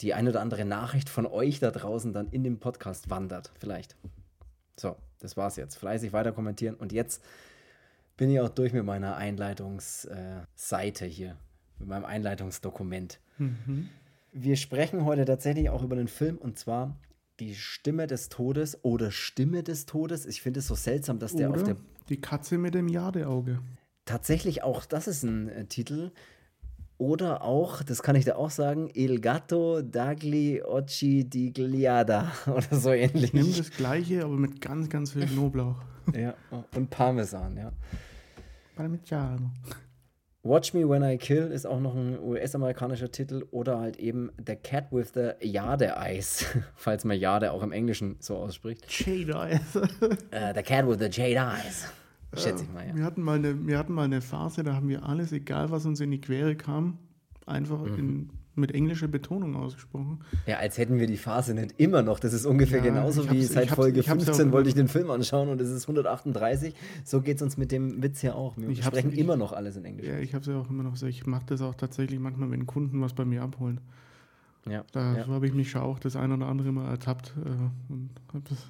[0.00, 3.52] die ein oder andere Nachricht von euch da draußen dann in den Podcast wandert.
[3.58, 3.96] Vielleicht.
[4.80, 5.76] So, das war's jetzt.
[5.76, 6.74] Fleißig weiter kommentieren.
[6.74, 7.22] Und jetzt
[8.16, 11.36] bin ich auch durch mit meiner Einleitungsseite äh, hier,
[11.78, 13.20] mit meinem Einleitungsdokument.
[13.36, 13.90] Mhm.
[14.32, 16.96] Wir sprechen heute tatsächlich auch über einen Film und zwar
[17.40, 20.24] die Stimme des Todes oder Stimme des Todes.
[20.24, 21.76] Ich finde es so seltsam, dass der oder auf der.
[22.08, 23.60] Die Katze mit dem Jadeauge.
[24.06, 26.10] Tatsächlich auch, das ist ein äh, Titel.
[26.98, 32.76] Oder auch, das kann ich da auch sagen, Il Gatto Dagli Occhi di Gliada oder
[32.76, 33.26] so ähnlich.
[33.26, 35.76] Ich nehme das gleiche, aber mit ganz, ganz viel Knoblauch.
[36.12, 36.34] ja,
[36.74, 37.72] und Parmesan, ja.
[38.74, 39.52] Parmigiano.
[40.42, 44.56] Watch Me When I Kill ist auch noch ein US-amerikanischer Titel oder halt eben The
[44.56, 48.84] Cat with the Jade Eyes, falls man Jade auch im Englischen so ausspricht.
[48.88, 49.76] Jade Eyes.
[49.76, 51.92] uh, the Cat with the Jade Eyes.
[52.34, 52.94] Schätze ich mal, ja.
[52.94, 55.86] Wir hatten mal, eine, wir hatten mal eine Phase, da haben wir alles, egal was
[55.86, 56.98] uns in die Quere kam,
[57.46, 57.98] einfach mhm.
[57.98, 60.20] in, mit englischer Betonung ausgesprochen.
[60.46, 62.20] Ja, als hätten wir die Phase nicht immer noch.
[62.20, 65.60] Das ist ungefähr ja, genauso wie seit Folge 15 wollte ich den Film anschauen und
[65.60, 66.74] es ist 138.
[67.04, 68.58] So geht es uns mit dem Witz ja auch.
[68.58, 70.06] Wir ich sprechen immer noch alles in Englisch.
[70.06, 71.06] Ja, ich habe es ja auch immer noch so.
[71.06, 73.80] Ich mache das auch tatsächlich manchmal, wenn Kunden was bei mir abholen.
[74.68, 74.84] Ja.
[74.92, 75.24] Da ja.
[75.24, 77.34] so habe ich mich schon auch das ein oder andere Mal ertappt.
[77.42, 78.10] Äh, und
[78.50, 78.66] das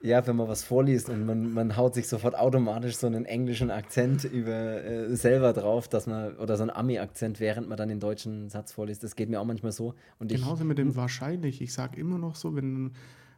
[0.00, 3.72] Ja, wenn man was vorliest und man, man haut sich sofort automatisch so einen englischen
[3.72, 7.98] Akzent über äh, selber drauf, dass man, oder so einen Ami-Akzent, während man dann den
[7.98, 9.02] deutschen Satz vorliest.
[9.02, 9.94] Das geht mir auch manchmal so.
[10.20, 11.60] Und Genauso ich, mit dem wahrscheinlich.
[11.60, 12.92] Ich sage immer noch so, wenn,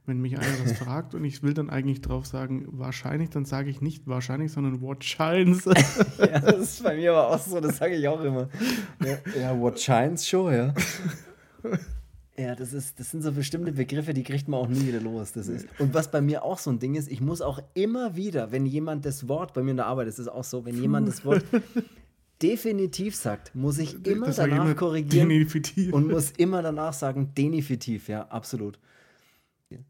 [0.05, 3.71] wenn mich einer was fragt und ich will dann eigentlich drauf sagen, wahrscheinlich, dann sage
[3.71, 5.65] ich nicht wahrscheinlich, sondern what shines.
[6.19, 8.51] ja, das ist bei mir aber auch so, das sage ich auch immer.
[9.03, 10.75] Ja, ja what shines schon, ja.
[12.37, 15.33] Ja, das, ist, das sind so bestimmte Begriffe, die kriegt man auch nie wieder los.
[15.33, 15.67] Das ist.
[15.79, 18.67] Und was bei mir auch so ein Ding ist, ich muss auch immer wieder, wenn
[18.67, 21.25] jemand das Wort, bei mir in der Arbeit ist es auch so, wenn jemand das
[21.25, 21.45] Wort
[22.43, 25.93] definitiv sagt, muss ich immer das danach immer korrigieren definitiv.
[25.93, 28.79] und muss immer danach sagen, definitiv, ja, absolut.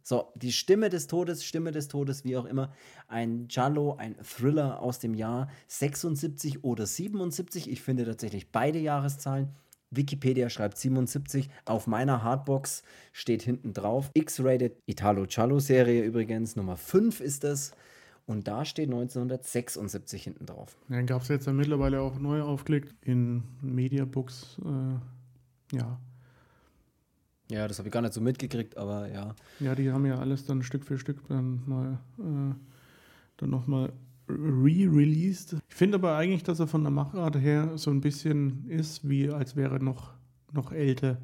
[0.03, 2.73] So, die Stimme des Todes, Stimme des Todes, wie auch immer,
[3.09, 7.71] ein Giallo, ein Thriller aus dem Jahr 76 oder 77.
[7.71, 9.49] Ich finde tatsächlich beide Jahreszahlen.
[9.91, 11.51] Wikipedia schreibt 77.
[11.65, 14.11] Auf meiner Hardbox steht hinten drauf.
[14.15, 16.57] X-Rated Italo Cello Serie übrigens.
[16.57, 17.73] Nummer 5 ist das.
[18.27, 20.77] Und da steht 1976 hinten drauf.
[20.89, 24.59] Dann gab es jetzt dann mittlerweile auch neu aufgelegt in Mediabooks.
[24.65, 25.99] Äh, ja.
[27.51, 29.35] Ja, das habe ich gar nicht so mitgekriegt, aber ja.
[29.59, 32.55] Ja, die haben ja alles dann Stück für Stück dann mal äh,
[33.39, 33.93] dann nochmal
[34.39, 35.57] re-released.
[35.69, 39.31] Ich finde aber eigentlich, dass er von der Machart her so ein bisschen ist, wie
[39.31, 40.15] als wäre er noch,
[40.53, 41.19] noch älter.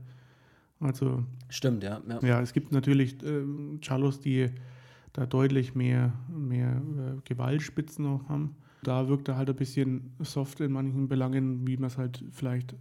[0.80, 1.24] Also.
[1.48, 2.00] Stimmt, ja.
[2.08, 3.44] Ja, ja es gibt natürlich äh,
[3.80, 4.50] Chalos, die
[5.12, 8.56] da deutlich mehr, mehr äh, Gewaltspitzen noch haben.
[8.82, 12.76] Da wirkt er halt ein bisschen soft in manchen Belangen, wie man es halt vielleicht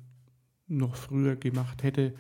[0.67, 2.13] noch früher gemacht hätte.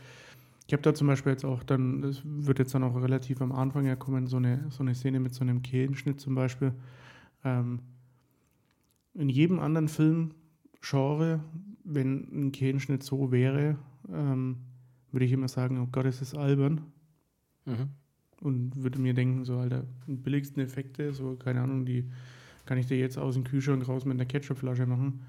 [0.67, 3.51] Ich habe da zum Beispiel jetzt auch dann, das wird jetzt dann auch relativ am
[3.51, 6.73] Anfang ja kommen, so eine, so eine Szene mit so einem Kehlenschnitt zum Beispiel.
[7.43, 7.81] Ähm,
[9.15, 11.39] in jedem anderen Filmgenre,
[11.83, 13.77] wenn ein Kehlenschnitt so wäre,
[14.11, 14.57] ähm,
[15.11, 16.81] würde ich immer sagen, oh Gott, es ist albern.
[17.65, 17.89] Mhm.
[18.41, 22.09] Und würde mir denken, so, Alter, die billigsten Effekte, so, keine Ahnung, die
[22.65, 25.21] kann ich dir jetzt aus dem Kühlschrank raus mit einer Ketchupflasche machen.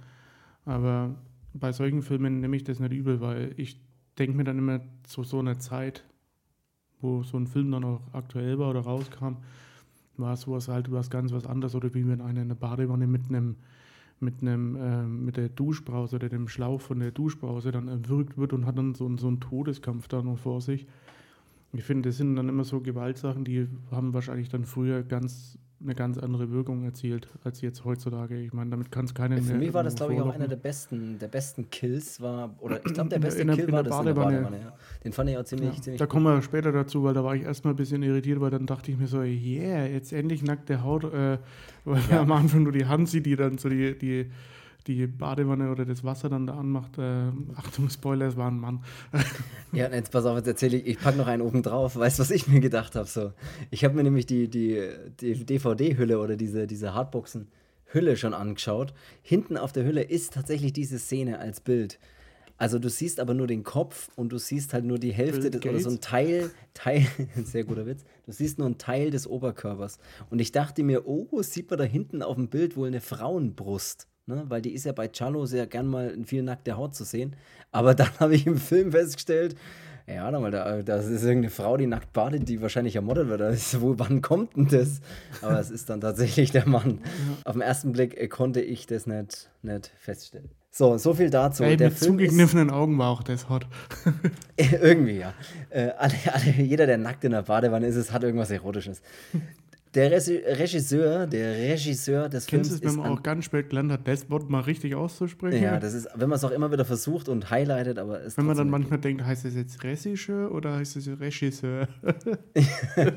[0.64, 1.14] Aber
[1.54, 3.80] bei solchen Filmen nehme ich das nicht übel, weil ich
[4.18, 6.04] denke mir dann immer zu so einer Zeit,
[7.00, 9.36] wo so ein Film dann auch aktuell war oder rauskam,
[10.18, 13.28] war sowas halt was ganz was anderes oder wie wenn einer in der Badewanne mit
[13.28, 13.56] einem
[14.18, 18.52] mit einem äh, mit der Duschbrause oder dem Schlauch von der Duschbrause dann erwürgt wird
[18.52, 20.86] und hat dann so, so einen Todeskampf da noch vor sich.
[21.72, 25.94] Ich finde, das sind dann immer so Gewaltsachen, die haben wahrscheinlich dann früher ganz eine
[25.94, 28.40] ganz andere Wirkung erzielt als jetzt heutzutage.
[28.40, 30.56] Ich meine, damit kann es keinen Für mich war das, glaube ich, auch einer der
[30.56, 33.90] besten, der besten Kills war, oder ich glaube, der beste in, in Kill war das
[33.90, 34.36] Badewanne.
[34.36, 34.70] in der Badewanne.
[34.70, 34.78] Ja.
[35.04, 37.34] Den fand ich auch ziemlich, ja, ziemlich Da kommen wir später dazu, weil da war
[37.34, 40.82] ich erstmal ein bisschen irritiert, weil dann dachte ich mir so, yeah, jetzt endlich nackte
[40.82, 41.38] Haut, äh,
[41.84, 42.22] weil ja.
[42.22, 44.30] am Anfang nur die Hand sieht, die dann so die, die
[44.86, 46.98] die Badewanne oder das Wasser dann da anmacht.
[46.98, 48.84] Äh, Achtung, Spoiler, es war ein Mann.
[49.72, 51.96] ja, jetzt pass auf, jetzt erzähle ich, ich packe noch einen oben drauf.
[51.96, 53.08] Weißt du, was ich mir gedacht habe?
[53.08, 53.32] So,
[53.70, 54.88] ich habe mir nämlich die, die,
[55.20, 58.94] die DVD-Hülle oder diese, diese Hardboxen-Hülle schon angeschaut.
[59.22, 61.98] Hinten auf der Hülle ist tatsächlich diese Szene als Bild.
[62.58, 65.62] Also du siehst aber nur den Kopf und du siehst halt nur die Hälfte des,
[65.62, 67.06] oder so ein Teil, Teil,
[67.44, 69.98] sehr guter Witz, du siehst nur einen Teil des Oberkörpers.
[70.30, 74.08] Und ich dachte mir, oh, sieht man da hinten auf dem Bild wohl eine Frauenbrust
[74.26, 74.44] ne?
[74.48, 77.36] weil die ist ja bei Cello sehr gern mal in viel nackter Haut zu sehen.
[77.72, 79.56] Aber dann habe ich im Film festgestellt,
[80.08, 83.40] ja, da, da, das ist irgendeine Frau, die nackt badet, die wahrscheinlich ermordet wird.
[83.40, 85.00] ist, wo, wann kommt denn das?
[85.42, 87.00] Aber es ist dann tatsächlich der Mann.
[87.44, 90.50] Auf den ersten Blick äh, konnte ich das nicht, nicht feststellen.
[90.70, 91.64] So, so viel dazu.
[91.64, 93.66] Ey, der mit Film zugekniffenen Augen war auch das hot.
[94.56, 95.32] irgendwie, ja.
[95.70, 99.00] Äh, alle, alle, jeder, der nackt in der Badewanne ist, hat irgendwas Erotisches.
[99.96, 102.82] Der Regisseur, der Regisseur des Kennst Films.
[102.82, 105.62] Kennst du es, wenn man auch ganz spät gelernt hat, das Wort mal richtig auszusprechen?
[105.62, 108.44] Ja, das ist, wenn man es auch immer wieder versucht und highlightet, aber es Wenn
[108.44, 111.88] man dann manchmal denkt, heißt es jetzt Regisseur oder heißt es Regisseur?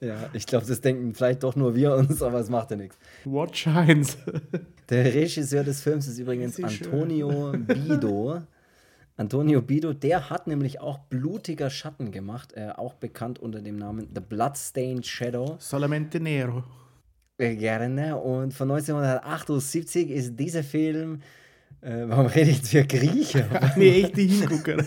[0.00, 2.98] ja, ich glaube, das denken vielleicht doch nur wir uns, aber es macht ja nichts.
[3.24, 4.18] What shines?
[4.90, 6.92] Der Regisseur des Films ist übrigens Regisseur.
[6.92, 8.42] Antonio Bido.
[9.18, 14.08] Antonio Bido, der hat nämlich auch Blutiger Schatten gemacht, äh, auch bekannt unter dem Namen
[14.14, 15.56] The Bloodstained Shadow.
[15.58, 16.64] Solamente Nero.
[17.38, 18.16] Äh, gerne.
[18.16, 21.22] Und von 1978 ist dieser Film,
[21.80, 23.48] äh, warum rede ich jetzt für Grieche?
[23.76, 24.76] nee, echt die Hingucker.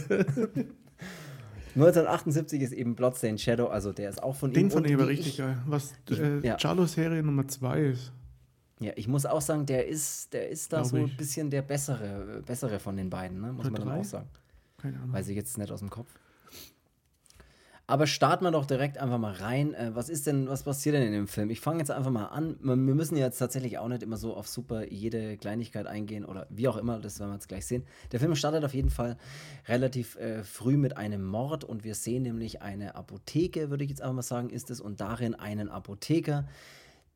[1.76, 4.70] 1978 ist eben Bloodstained Shadow, also der ist auch von Den ihm.
[4.70, 5.58] Den ich aber richtig geil.
[5.66, 6.58] Was äh, ja.
[6.58, 8.12] Charlo-Serie Nummer 2 ist.
[8.80, 11.62] Ja, ich muss auch sagen, der ist, der ist da Glaube so ein bisschen der
[11.62, 13.52] bessere, bessere von den beiden, ne?
[13.52, 13.92] muss Oder man drei?
[13.92, 14.30] dann auch sagen.
[14.78, 15.14] Keine Ahnung.
[15.14, 16.08] Weiß ich jetzt nicht aus dem Kopf.
[17.90, 19.74] Aber starten wir doch direkt einfach mal rein.
[19.74, 21.50] Äh, was ist denn, was passiert denn in dem Film?
[21.50, 22.56] Ich fange jetzt einfach mal an.
[22.62, 26.68] Wir müssen jetzt tatsächlich auch nicht immer so auf super jede Kleinigkeit eingehen oder wie
[26.68, 27.84] auch immer, das werden wir jetzt gleich sehen.
[28.12, 29.18] Der Film startet auf jeden Fall
[29.68, 34.04] relativ äh, früh mit einem Mord und wir sehen nämlich eine Apotheke, würde ich jetzt
[34.04, 36.48] einfach mal sagen, ist es, und darin einen Apotheker,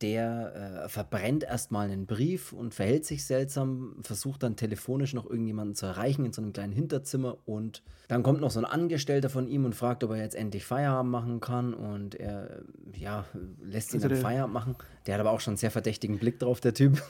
[0.04, 5.76] der äh, verbrennt erstmal einen Brief und verhält sich seltsam, versucht dann telefonisch noch irgendjemanden
[5.76, 9.48] zu erreichen in so einem kleinen Hinterzimmer und dann kommt noch so ein Angestellter von
[9.48, 12.64] ihm und fragt, ob er jetzt endlich Feierabend machen kann und er
[12.94, 13.26] ja,
[13.64, 14.76] lässt ihn also dann Feierabend machen.
[15.08, 17.02] Der hat aber auch schon einen sehr verdächtigen Blick drauf, der Typ.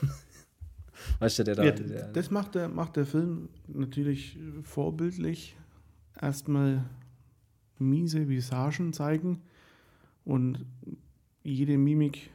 [1.18, 1.64] weißt du, der da.
[1.64, 5.56] Ja, der, das macht der, macht der Film natürlich vorbildlich.
[6.22, 6.84] Erstmal
[7.80, 9.42] miese Visagen zeigen
[10.24, 10.64] und
[11.42, 12.30] jede Mimik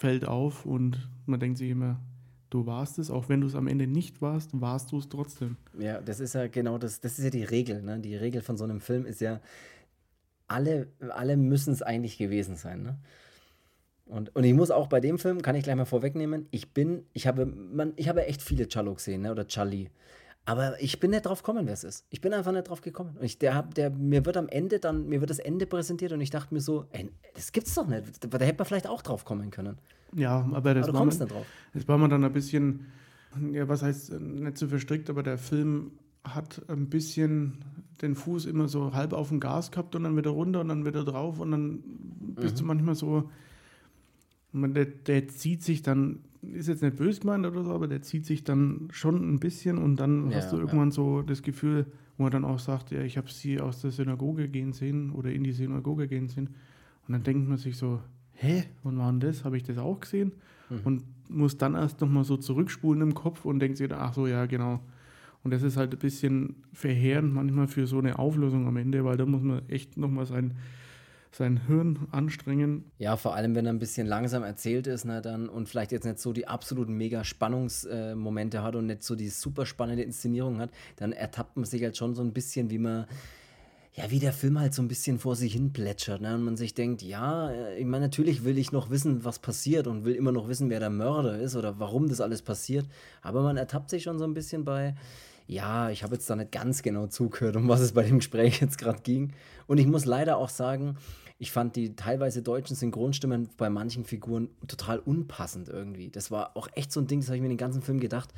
[0.00, 2.00] fällt auf und man denkt sich immer,
[2.48, 5.56] du warst es, auch wenn du es am Ende nicht warst, warst du es trotzdem.
[5.78, 7.82] Ja, das ist ja genau das, das ist ja die Regel.
[7.82, 8.00] Ne?
[8.00, 9.40] Die Regel von so einem Film ist ja,
[10.48, 12.82] alle, alle müssen es eigentlich gewesen sein.
[12.82, 12.98] Ne?
[14.06, 17.04] Und, und ich muss auch bei dem Film, kann ich gleich mal vorwegnehmen, ich bin,
[17.12, 19.30] ich habe, man, ich habe echt viele Challo gesehen, ne?
[19.30, 19.90] oder Charlie.
[20.50, 22.04] Aber ich bin nicht drauf gekommen, wer es ist.
[22.10, 23.16] Ich bin einfach nicht drauf gekommen.
[23.16, 26.20] Und ich, der, der, mir wird am Ende dann, mir wird das Ende präsentiert und
[26.20, 28.24] ich dachte mir so, ey, das gibt's doch nicht.
[28.24, 29.78] Da hätte man vielleicht auch drauf kommen können.
[30.12, 31.46] Ja, aber das aber du war kommst man, nicht drauf.
[31.72, 32.86] Das war man dann ein bisschen,
[33.52, 35.92] ja, was heißt, nicht so verstrickt, aber der Film
[36.24, 37.64] hat ein bisschen
[38.02, 40.84] den Fuß immer so halb auf dem Gas gehabt und dann wieder runter und dann
[40.84, 41.84] wieder drauf und dann
[42.34, 42.58] bist mhm.
[42.58, 43.30] du manchmal so,
[44.52, 48.24] der, der zieht sich dann ist jetzt nicht böse gemeint oder so, aber der zieht
[48.24, 50.94] sich dann schon ein bisschen und dann ja, hast du irgendwann ja.
[50.94, 51.86] so das Gefühl,
[52.16, 55.30] wo er dann auch sagt, ja, ich habe sie aus der Synagoge gehen sehen oder
[55.30, 56.48] in die Synagoge gehen sehen.
[57.06, 58.00] Und dann denkt man sich so,
[58.34, 59.44] hä, wann war denn das?
[59.44, 60.32] Habe ich das auch gesehen?
[60.68, 60.80] Mhm.
[60.84, 64.46] Und muss dann erst nochmal so zurückspulen im Kopf und denkt sich, ach so, ja,
[64.46, 64.80] genau.
[65.42, 69.16] Und das ist halt ein bisschen verheerend manchmal für so eine Auflösung am Ende, weil
[69.16, 70.54] da muss man echt nochmal sein
[71.32, 72.90] sein Hirn anstrengen.
[72.98, 76.04] Ja, vor allem, wenn er ein bisschen langsam erzählt ist, ne, dann und vielleicht jetzt
[76.04, 80.58] nicht so die absoluten mega Spannungsmomente äh, hat und nicht so die super spannende Inszenierung
[80.58, 83.06] hat, dann ertappt man sich halt schon so ein bisschen, wie man
[83.94, 86.34] ja, wie der Film halt so ein bisschen vor sich hin plätschert, ne?
[86.34, 89.88] Und man sich denkt, ja, äh, ich meine, natürlich will ich noch wissen, was passiert
[89.88, 92.86] und will immer noch wissen, wer der Mörder ist oder warum das alles passiert.
[93.20, 94.94] Aber man ertappt sich schon so ein bisschen bei,
[95.50, 98.60] ja, ich habe jetzt da nicht ganz genau zugehört, um was es bei dem Gespräch
[98.60, 99.32] jetzt gerade ging.
[99.66, 100.96] Und ich muss leider auch sagen,
[101.38, 106.08] ich fand die teilweise deutschen Synchronstimmen bei manchen Figuren total unpassend irgendwie.
[106.08, 108.30] Das war auch echt so ein Ding, das habe ich mir den ganzen Film gedacht.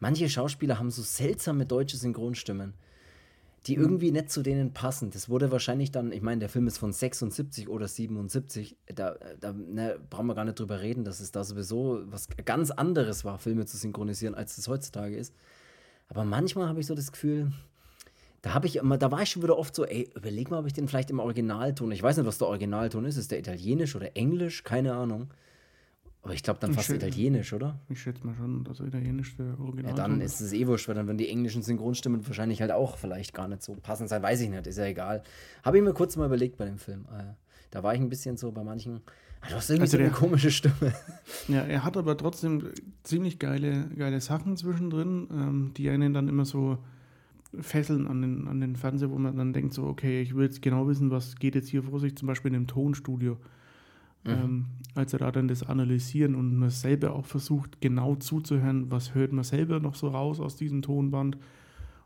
[0.00, 2.72] Manche Schauspieler haben so seltsame deutsche Synchronstimmen,
[3.66, 3.82] die mhm.
[3.82, 5.10] irgendwie nicht zu denen passen.
[5.10, 9.52] Das wurde wahrscheinlich dann, ich meine, der Film ist von 76 oder 77, da, da
[9.52, 13.38] ne, brauchen wir gar nicht drüber reden, dass es da sowieso was ganz anderes war,
[13.38, 15.34] Filme zu synchronisieren, als es heutzutage ist.
[16.08, 17.52] Aber manchmal habe ich so das Gefühl,
[18.42, 20.66] da habe ich immer, da war ich schon wieder oft so, ey, überleg mal, ob
[20.66, 23.96] ich den vielleicht im Originalton, ich weiß nicht, was der Originalton ist, ist der italienisch
[23.96, 25.30] oder englisch, keine Ahnung.
[26.24, 27.78] Aber ich glaube dann ich fast italienisch, oder?
[27.90, 30.94] Ich schätze mal schon, dass italienisch der Original Ja, dann ist es eh wurscht, weil
[30.94, 34.40] dann werden die englischen Synchronstimmen wahrscheinlich halt auch vielleicht gar nicht so passend sein, weiß
[34.40, 35.22] ich nicht, ist ja egal.
[35.62, 37.06] Habe ich mir kurz mal überlegt bei dem Film.
[37.12, 37.34] Äh,
[37.70, 39.02] da war ich ein bisschen so bei manchen,
[39.48, 40.74] du hast irgendwie also so eine der, komische Stimme.
[41.48, 42.68] Ja, er hat aber trotzdem
[43.02, 46.78] ziemlich geile, geile Sachen zwischendrin, ähm, die einen dann immer so
[47.60, 50.62] fesseln an den, an den Fernseher, wo man dann denkt, so, okay, ich will jetzt
[50.62, 53.38] genau wissen, was geht jetzt hier vor sich, zum Beispiel in dem Tonstudio.
[54.24, 54.30] Mhm.
[54.30, 59.14] Ähm, als er da dann das analysieren und man selber auch versucht, genau zuzuhören, was
[59.14, 61.36] hört man selber noch so raus aus diesem Tonband.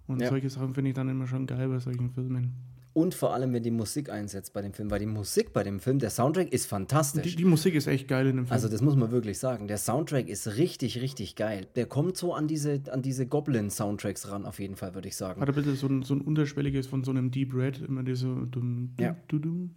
[0.07, 0.29] Und ja.
[0.29, 2.55] solche Sachen finde ich dann immer schon geil bei solchen Filmen.
[2.99, 5.79] Und vor allem, wenn die Musik einsetzt bei dem Film, weil die Musik bei dem
[5.79, 7.23] Film, der Soundtrack ist fantastisch.
[7.23, 8.53] Die, die, Musik ist echt geil in dem Film.
[8.53, 9.69] Also das muss man wirklich sagen.
[9.69, 11.69] Der Soundtrack ist richtig, richtig geil.
[11.77, 15.41] Der kommt so an diese, an diese Goblin-Soundtracks ran, auf jeden Fall, würde ich sagen.
[15.41, 18.27] Hat ein bisschen so ein, so ein unterschwelliges von so einem Deep Red, immer diese
[18.27, 19.15] dum, ja.
[19.29, 19.71] dum, dum,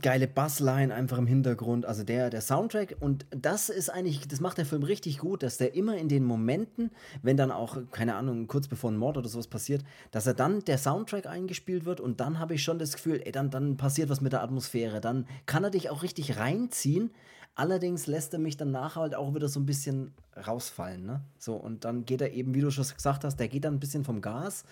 [0.00, 1.84] geile Bassline einfach im Hintergrund.
[1.84, 5.56] Also der, der Soundtrack und das ist eigentlich, das macht der Film richtig gut, dass
[5.56, 6.90] der immer in den Momenten,
[7.22, 10.60] wenn dann auch, keine Ahnung, kurz bevor ein Mord oder sowas passiert, dass er dann
[10.64, 14.10] der Soundtrack eingespielt wird und dann habe ich schon das Gefühl, ey, dann, dann passiert
[14.10, 15.00] was mit der Atmosphäre.
[15.00, 17.10] Dann kann er dich auch richtig reinziehen.
[17.56, 20.14] Allerdings lässt er mich danach halt auch wieder so ein bisschen
[20.46, 21.04] rausfallen.
[21.04, 21.20] Ne?
[21.36, 23.80] So, und dann geht er eben, wie du schon gesagt hast, der geht dann ein
[23.80, 24.64] bisschen vom Gas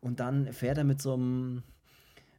[0.00, 1.62] und dann fährt er mit so einem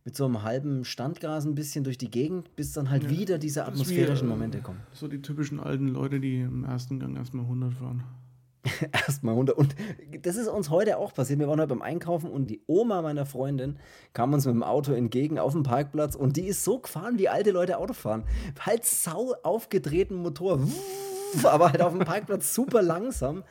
[0.06, 3.38] mit so einem halben Standgas ein bisschen durch die Gegend, bis dann halt ja, wieder
[3.38, 4.82] diese atmosphärischen wie, Momente kommen.
[4.94, 8.04] So die typischen alten Leute, die im ersten Gang erstmal 100 fahren.
[8.92, 9.58] erstmal 100.
[9.58, 9.76] Und
[10.22, 11.40] das ist uns heute auch passiert.
[11.40, 13.78] Wir waren heute beim Einkaufen und die Oma meiner Freundin
[14.14, 17.30] kam uns mit dem Auto entgegen auf dem Parkplatz und die ist so gefahren, wie
[17.30, 18.24] alte Leute Auto fahren.
[18.60, 20.60] Halt sau aufgedrehten Motor,
[21.44, 23.44] aber halt auf dem Parkplatz super langsam.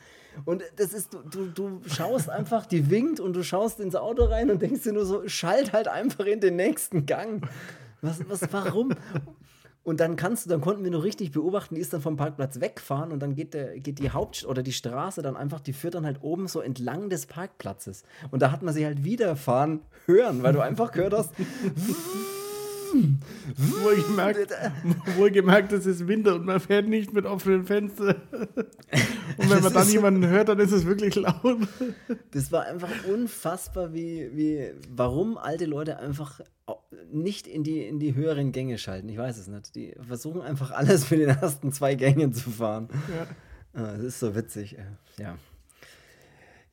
[0.45, 4.49] Und das ist, du, du, schaust einfach, die winkt und du schaust ins Auto rein
[4.49, 7.47] und denkst dir nur so, schalt halt einfach in den nächsten Gang.
[8.01, 8.93] Was, was, warum?
[9.83, 12.59] Und dann kannst du, dann konnten wir nur richtig beobachten, die ist dann vom Parkplatz
[12.59, 15.95] wegfahren und dann geht, der, geht die Haupt- oder die Straße dann einfach, die führt
[15.95, 18.03] dann halt oben so entlang des Parkplatzes.
[18.29, 21.31] Und da hat man sie halt wieder fahren hören, weil du einfach gehört hast.
[23.55, 24.51] Wohlgemerkt,
[25.17, 28.15] wohlgemerkt, es ist Winter und man fährt nicht mit offenen Fenstern.
[29.37, 31.57] Und wenn man dann jemanden hört, dann ist es wirklich laut.
[32.31, 36.41] Das war einfach unfassbar, wie, wie warum alte Leute einfach
[37.11, 39.09] nicht in die, in die höheren Gänge schalten.
[39.09, 39.75] Ich weiß es nicht.
[39.75, 42.89] Die versuchen einfach alles mit den ersten zwei Gängen zu fahren.
[43.15, 43.27] Ja.
[43.73, 44.77] Ah, das ist so witzig.
[45.17, 45.37] Ja.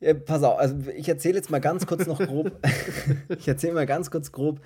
[0.01, 2.53] ja pass auf, also ich erzähle jetzt mal ganz kurz noch grob.
[3.29, 4.61] ich erzähle mal ganz kurz grob,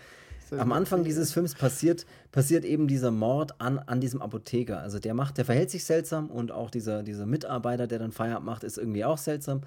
[0.56, 4.80] am Anfang dieses Films passiert, passiert eben dieser Mord an, an diesem Apotheker.
[4.80, 8.46] Also der macht, der verhält sich seltsam und auch dieser, dieser Mitarbeiter, der dann Feierabend
[8.46, 9.62] macht, ist irgendwie auch seltsam.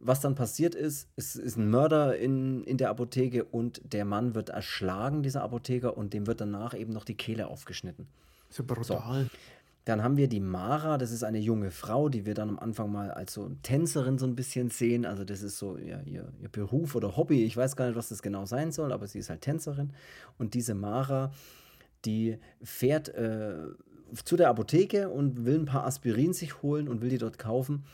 [0.00, 4.34] Was dann passiert ist, es ist ein Mörder in, in der Apotheke und der Mann
[4.34, 8.06] wird erschlagen, dieser Apotheker, und dem wird danach eben noch die Kehle aufgeschnitten.
[8.48, 9.24] So brutal.
[9.24, 9.30] So.
[9.88, 12.92] Dann haben wir die Mara, das ist eine junge Frau, die wir dann am Anfang
[12.92, 15.06] mal als so Tänzerin so ein bisschen sehen.
[15.06, 17.42] Also das ist so ja, ihr, ihr Beruf oder Hobby.
[17.44, 19.94] Ich weiß gar nicht, was das genau sein soll, aber sie ist halt Tänzerin.
[20.36, 21.32] Und diese Mara,
[22.04, 23.54] die fährt äh,
[24.24, 27.86] zu der Apotheke und will ein paar Aspirin sich holen und will die dort kaufen,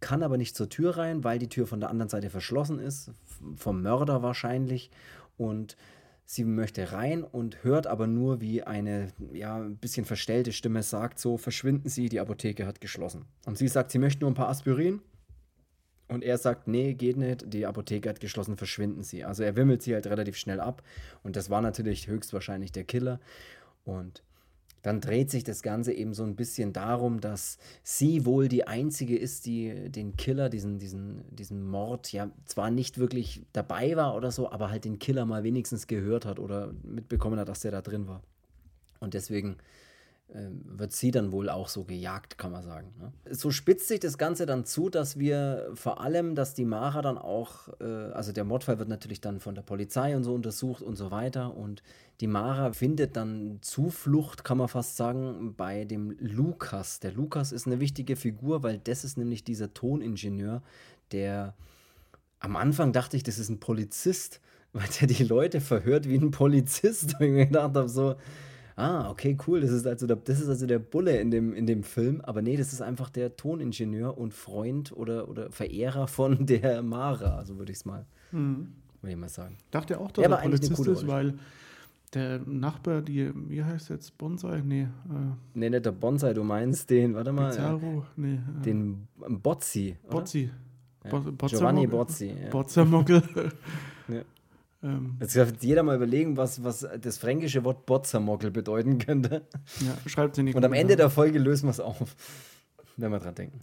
[0.00, 3.12] kann aber nicht zur Tür rein, weil die Tür von der anderen Seite verschlossen ist,
[3.56, 4.90] vom Mörder wahrscheinlich.
[5.38, 5.78] Und
[6.32, 11.18] Sie möchte rein und hört aber nur, wie eine ja, ein bisschen verstellte Stimme sagt:
[11.18, 13.24] So, verschwinden Sie, die Apotheke hat geschlossen.
[13.46, 15.02] Und sie sagt, sie möchte nur ein paar Aspirin.
[16.06, 19.24] Und er sagt: Nee, geht nicht, die Apotheke hat geschlossen, verschwinden Sie.
[19.24, 20.84] Also er wimmelt sie halt relativ schnell ab.
[21.24, 23.18] Und das war natürlich höchstwahrscheinlich der Killer.
[23.82, 24.22] Und
[24.82, 29.16] dann dreht sich das Ganze eben so ein bisschen darum, dass sie wohl die einzige
[29.16, 34.30] ist, die den Killer, diesen, diesen, diesen Mord, ja, zwar nicht wirklich dabei war oder
[34.30, 37.82] so, aber halt den Killer mal wenigstens gehört hat oder mitbekommen hat, dass der da
[37.82, 38.22] drin war.
[39.00, 39.56] Und deswegen
[40.32, 42.92] wird sie dann wohl auch so gejagt, kann man sagen.
[42.98, 43.12] Ne?
[43.34, 47.18] So spitzt sich das Ganze dann zu, dass wir vor allem, dass die Mara dann
[47.18, 50.96] auch, äh, also der Mordfall wird natürlich dann von der Polizei und so untersucht und
[50.96, 51.82] so weiter und
[52.20, 57.00] die Mara findet dann Zuflucht, kann man fast sagen, bei dem Lukas.
[57.00, 60.62] Der Lukas ist eine wichtige Figur, weil das ist nämlich dieser Toningenieur,
[61.12, 61.54] der
[62.38, 64.40] am Anfang dachte ich, das ist ein Polizist,
[64.72, 67.14] weil der die Leute verhört wie ein Polizist.
[67.20, 68.14] Und ich mir gedacht habe, so,
[68.80, 71.66] ah, okay, cool, das ist also der, das ist also der Bulle in dem, in
[71.66, 72.20] dem Film.
[72.22, 77.44] Aber nee, das ist einfach der Toningenieur und Freund oder, oder Verehrer von der Mara,
[77.44, 78.68] so würde ich es mal, würde
[79.04, 79.58] ich mal sagen.
[79.70, 81.34] Dachte auch, dass er Polizist ist, weil
[82.14, 84.62] der Nachbar, die, wie heißt jetzt, Bonsai?
[84.64, 84.82] Nee.
[84.82, 84.86] Äh,
[85.54, 87.50] nee, nicht der Bonsai, du meinst den, warte mal.
[87.50, 88.04] Pizarro?
[88.16, 88.34] Nee.
[88.34, 89.96] Äh, den Bozzi.
[90.08, 90.50] Bozzi.
[91.04, 91.18] Ja.
[91.18, 92.34] Bo Giovanni Bozzi.
[92.42, 92.50] Ja.
[92.50, 93.22] Bozzamogel.
[94.08, 94.22] ja.
[94.82, 99.46] Ähm, Jetzt darf jeder mal überlegen, was, was das fränkische Wort Botzermockel bedeuten könnte.
[99.80, 100.54] Ja, schreibt sie nicht.
[100.54, 102.14] Und am Ende der Folge lösen wir es auf,
[102.96, 103.60] wenn wir dran denken.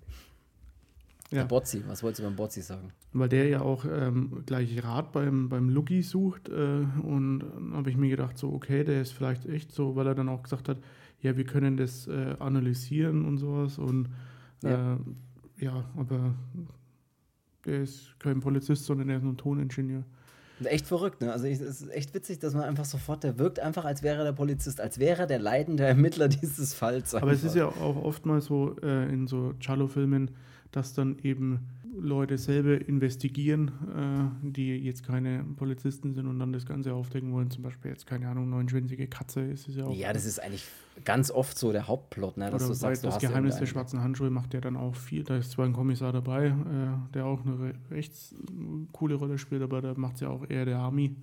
[1.30, 1.40] Ja.
[1.40, 2.94] Der Botzi, was wolltest du beim Botzi sagen?
[3.12, 6.48] Weil der ja auch ähm, gleich Rat beim, beim Lucky sucht.
[6.48, 10.08] Äh, und dann habe ich mir gedacht, so, okay, der ist vielleicht echt so, weil
[10.08, 10.78] er dann auch gesagt hat,
[11.22, 13.78] ja, wir können das äh, analysieren und sowas.
[13.78, 14.10] Und
[14.64, 14.94] ja.
[14.94, 14.98] Äh,
[15.60, 16.36] ja, aber
[17.66, 20.04] der ist kein Polizist, sondern er ist nur ein Toningenieur.
[20.64, 21.32] Echt verrückt, ne?
[21.32, 24.32] Also es ist echt witzig, dass man einfach sofort, der wirkt einfach, als wäre der
[24.32, 27.14] Polizist, als wäre der leidende Ermittler dieses Falls.
[27.14, 27.28] Einfach.
[27.28, 30.32] Aber es ist ja auch oftmals so äh, in so Cello-Filmen,
[30.72, 31.68] dass dann eben
[32.00, 33.72] Leute selber investigieren,
[34.44, 37.50] äh, die jetzt keine Polizisten sind und dann das Ganze aufdecken wollen.
[37.50, 39.96] Zum Beispiel jetzt, keine Ahnung, neunschwänzige Katze ist es ja auch.
[39.96, 40.66] Ja, das ist eigentlich
[41.06, 42.50] ganz oft so der Hauptplot, ne?
[42.50, 45.24] Dass Oder du sagst, du das Geheimnis der schwarzen Handschuhe macht ja dann auch viel.
[45.24, 48.14] Da ist zwar ein Kommissar dabei, äh, der auch eine recht
[48.92, 51.16] coole Rolle spielt, aber da macht es ja auch eher der Army,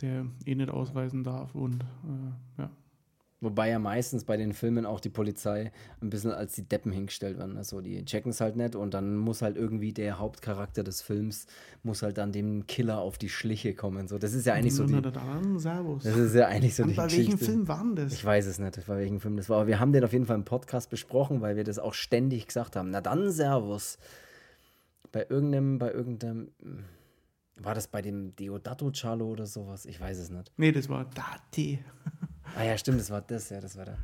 [0.00, 2.70] der eh nicht ausreisen darf und äh, ja.
[3.42, 5.72] Wobei ja meistens bei den Filmen auch die Polizei
[6.02, 7.56] ein bisschen als die Deppen hingestellt werden.
[7.56, 11.46] Also die checken es halt nicht und dann muss halt irgendwie der Hauptcharakter des Films
[11.82, 14.08] muss halt dann dem Killer auf die Schliche kommen.
[14.08, 17.04] So, das ist ja eigentlich so die, Das ist ja eigentlich so und die bei
[17.04, 17.32] Geschichte.
[17.32, 18.12] welchem Film war das?
[18.12, 19.56] Ich weiß es nicht, bei welchem Film das war.
[19.60, 22.46] Aber wir haben den auf jeden Fall im Podcast besprochen, weil wir das auch ständig
[22.46, 22.90] gesagt haben.
[22.90, 23.98] Na dann Servus.
[25.12, 26.50] Bei irgendeinem, bei irgendeinem
[27.56, 29.86] war das bei dem Deodato Chalo oder sowas?
[29.86, 30.52] Ich weiß es nicht.
[30.56, 31.78] Nee, das war Dati.
[32.56, 33.96] Ah ja, stimmt, das war das, ja, das war da.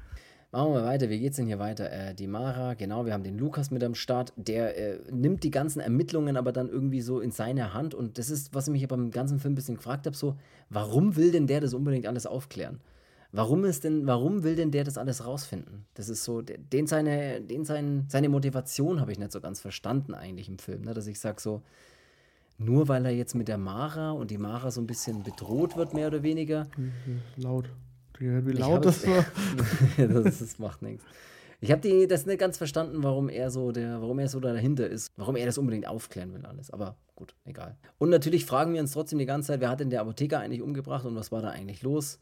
[0.52, 1.90] Machen wir weiter, wie geht's denn hier weiter?
[1.90, 5.50] Äh, die Mara, genau, wir haben den Lukas mit am Start, der äh, nimmt die
[5.50, 8.88] ganzen Ermittlungen aber dann irgendwie so in seine Hand und das ist, was ich mich
[8.88, 10.36] beim ganzen Film ein bisschen gefragt habe, so,
[10.70, 12.80] warum will denn der das unbedingt alles aufklären?
[13.32, 15.84] Warum ist denn, warum will denn der das alles rausfinden?
[15.94, 20.14] Das ist so, den seine, den sein, seine Motivation habe ich nicht so ganz verstanden
[20.14, 20.94] eigentlich im Film, ne?
[20.94, 21.62] dass ich sage so,
[22.56, 25.92] nur weil er jetzt mit der Mara und die Mara so ein bisschen bedroht wird,
[25.92, 26.66] mehr oder weniger.
[27.36, 27.68] Laut.
[28.20, 29.24] Wie laut das war.
[29.96, 31.04] das, das macht nichts.
[31.60, 35.12] Ich habe das nicht ganz verstanden, warum er so der, warum er so dahinter ist,
[35.16, 36.70] warum er das unbedingt aufklären will alles.
[36.70, 37.76] Aber gut, egal.
[37.98, 40.60] Und natürlich fragen wir uns trotzdem die ganze Zeit, wer hat denn der Apotheker eigentlich
[40.60, 42.18] umgebracht und was war da eigentlich los?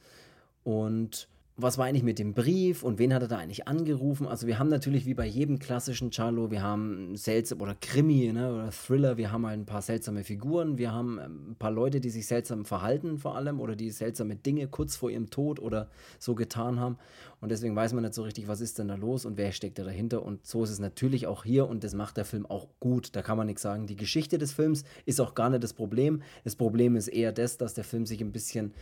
[0.63, 4.27] Und was war eigentlich mit dem Brief und wen hat er da eigentlich angerufen?
[4.27, 8.53] Also wir haben natürlich wie bei jedem klassischen Charlo, wir haben seltsam oder Krimi ne,
[8.53, 12.01] oder Thriller, wir haben halt ein paar seltsame Figuren, wir haben ähm, ein paar Leute,
[12.01, 15.89] die sich seltsam verhalten vor allem oder die seltsame Dinge kurz vor ihrem Tod oder
[16.19, 16.99] so getan haben
[17.41, 19.79] und deswegen weiß man nicht so richtig, was ist denn da los und wer steckt
[19.79, 22.67] da dahinter und so ist es natürlich auch hier und das macht der Film auch
[22.81, 23.87] gut, da kann man nichts sagen.
[23.87, 27.59] Die Geschichte des Films ist auch gar nicht das Problem, das Problem ist eher das,
[27.59, 28.75] dass der Film sich ein bisschen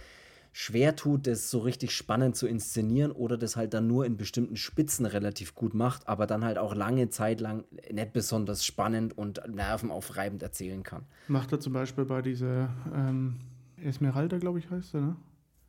[0.53, 4.57] schwer tut, das so richtig spannend zu inszenieren oder das halt dann nur in bestimmten
[4.57, 9.43] Spitzen relativ gut macht, aber dann halt auch lange Zeit lang nicht besonders spannend und
[9.49, 11.05] nervenaufreibend erzählen kann.
[11.29, 13.37] Macht er zum Beispiel bei dieser ähm,
[13.83, 15.17] Esmeralda, glaube ich, heißt er, ne?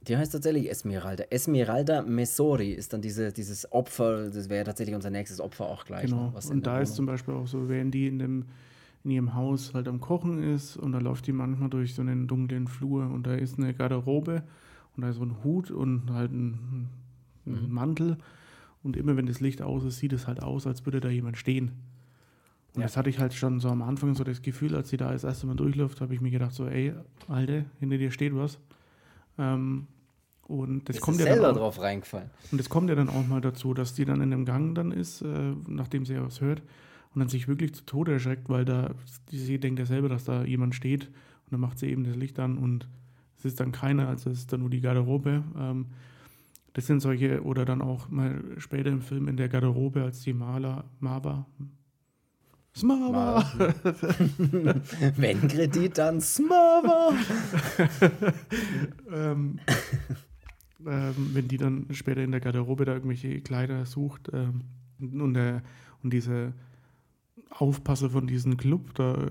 [0.08, 1.24] Die heißt tatsächlich Esmeralda.
[1.30, 6.10] Esmeralda Messori ist dann diese, dieses Opfer, das wäre tatsächlich unser nächstes Opfer auch gleich.
[6.10, 6.32] Genau.
[6.32, 8.46] Ne, und da ist zum Beispiel auch so, wenn die in dem
[9.04, 12.28] in ihrem Haus halt am Kochen ist und da läuft die manchmal durch so einen
[12.28, 14.44] dunklen Flur und da ist eine Garderobe
[14.96, 16.90] und da ist so ein Hut und halt ein,
[17.46, 17.74] ein mhm.
[17.74, 18.18] Mantel.
[18.82, 21.38] Und immer wenn das Licht aus ist, sieht es halt aus, als würde da jemand
[21.38, 21.72] stehen.
[22.74, 22.84] Und ja.
[22.84, 25.24] das hatte ich halt schon so am Anfang so das Gefühl, als sie da das
[25.24, 26.94] erste Mal durchläuft, habe ich mir gedacht, so, ey,
[27.28, 28.60] Alte, hinter dir steht was.
[29.38, 29.88] Ähm,
[30.48, 32.30] und das, das kommt ja selber dann auch, drauf reingefallen.
[32.52, 34.92] Und das kommt ja dann auch mal dazu, dass die dann in dem Gang dann
[34.92, 36.62] ist, äh, nachdem sie ja was hört,
[37.14, 38.94] und dann sich wirklich zu Tode erschreckt, weil da,
[39.30, 41.08] sie denkt ja selber, dass da jemand steht.
[41.08, 42.88] Und dann macht sie eben das Licht an und
[43.38, 45.44] es ist dann keiner, also es ist dann nur die Garderobe.
[45.58, 45.88] Ähm,
[46.74, 50.34] das sind solche, oder dann auch mal später im Film in der Garderobe, als die
[50.34, 51.46] Maler, Marva,
[52.76, 53.46] Smava.
[55.16, 57.12] Wenn Kredit, dann Smava.
[59.14, 59.60] ähm,
[60.86, 64.62] ähm, wenn die dann später in der Garderobe da irgendwelche Kleider sucht ähm,
[65.00, 65.62] und, der,
[66.02, 66.54] und diese
[67.58, 69.28] Aufpasser von diesem Club da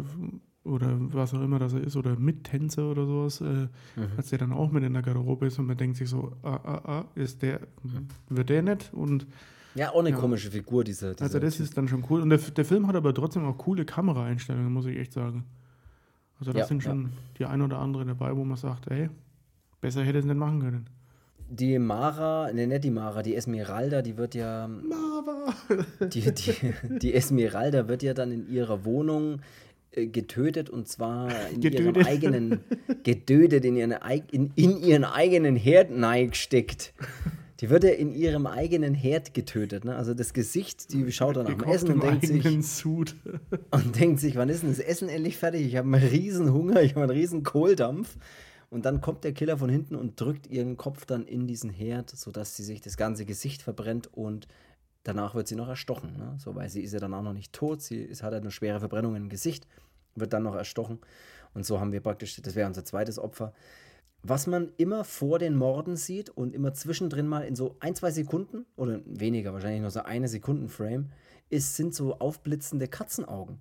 [0.64, 3.68] oder was auch immer das ist, oder Mittänzer oder sowas, äh, mhm.
[4.16, 6.60] als der dann auch mit in der Garderobe ist und man denkt sich so, ah,
[6.62, 8.06] ah, ah, ist der, mhm.
[8.28, 8.92] wird der nicht?
[8.92, 9.26] Und
[9.74, 10.16] ja, auch eine ja.
[10.16, 11.12] komische Figur, diese.
[11.14, 11.64] diese also das typ.
[11.64, 12.20] ist dann schon cool.
[12.20, 15.44] Und der, der Film hat aber trotzdem auch coole Kameraeinstellungen, muss ich echt sagen.
[16.38, 17.10] Also das ja, sind schon ja.
[17.38, 19.08] die ein oder andere dabei, wo man sagt, ey,
[19.80, 20.86] besser hätte es nicht machen können.
[21.54, 24.68] Die Mara, ne, nicht die Mara, die Esmeralda, die wird ja.
[24.68, 25.54] Mara!
[26.00, 26.54] Die, die,
[27.00, 29.40] die Esmeralda wird ja dann in ihrer Wohnung
[29.90, 31.96] äh, getötet und zwar in Gedödet.
[31.96, 32.60] ihrem eigenen,
[33.02, 33.94] gedödet, in ihren,
[34.30, 36.94] in, in ihren eigenen Herd neigsteckt.
[37.60, 39.84] Die wird ja in ihrem eigenen Herd getötet.
[39.84, 39.94] Ne?
[39.94, 42.44] Also das Gesicht, die schaut dann am Essen und denkt sich.
[43.70, 45.66] und denkt sich, wann ist denn das Essen endlich fertig?
[45.66, 48.16] Ich habe einen riesen Hunger, ich habe einen riesen Kohldampf.
[48.72, 52.10] Und dann kommt der Killer von hinten und drückt ihren Kopf dann in diesen Herd,
[52.10, 54.48] sodass sie sich das ganze Gesicht verbrennt und
[55.04, 56.36] Danach wird sie noch erstochen, ne?
[56.38, 58.52] so, weil sie ist ja dann auch noch nicht tot, sie ist, hat halt eine
[58.52, 59.66] schwere Verbrennung im Gesicht,
[60.14, 61.00] wird dann noch erstochen.
[61.54, 63.52] Und so haben wir praktisch, das wäre unser zweites Opfer.
[64.22, 68.12] Was man immer vor den Morden sieht und immer zwischendrin mal in so ein, zwei
[68.12, 71.10] Sekunden oder weniger, wahrscheinlich nur so eine Sekundenframe,
[71.50, 73.58] ist, sind so aufblitzende Katzenaugen.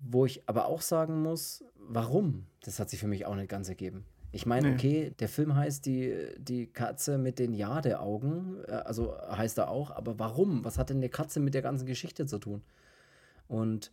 [0.00, 2.46] Wo ich aber auch sagen muss, warum?
[2.62, 4.04] Das hat sich für mich auch nicht ganz ergeben.
[4.30, 4.74] Ich meine, nee.
[4.74, 9.90] okay, der Film heißt die, die Katze mit den Jadeaugen, äh, also heißt er auch,
[9.90, 10.64] aber warum?
[10.64, 12.62] Was hat denn eine Katze mit der ganzen Geschichte zu tun?
[13.48, 13.90] Und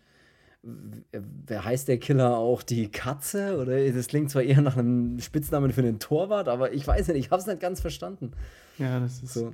[1.12, 3.58] wer heißt der Killer auch die Katze?
[3.60, 7.18] Oder das klingt zwar eher nach einem Spitznamen für einen Torwart, aber ich weiß nicht,
[7.18, 8.32] ich habe es nicht ganz verstanden.
[8.78, 9.54] Ja, das ist so.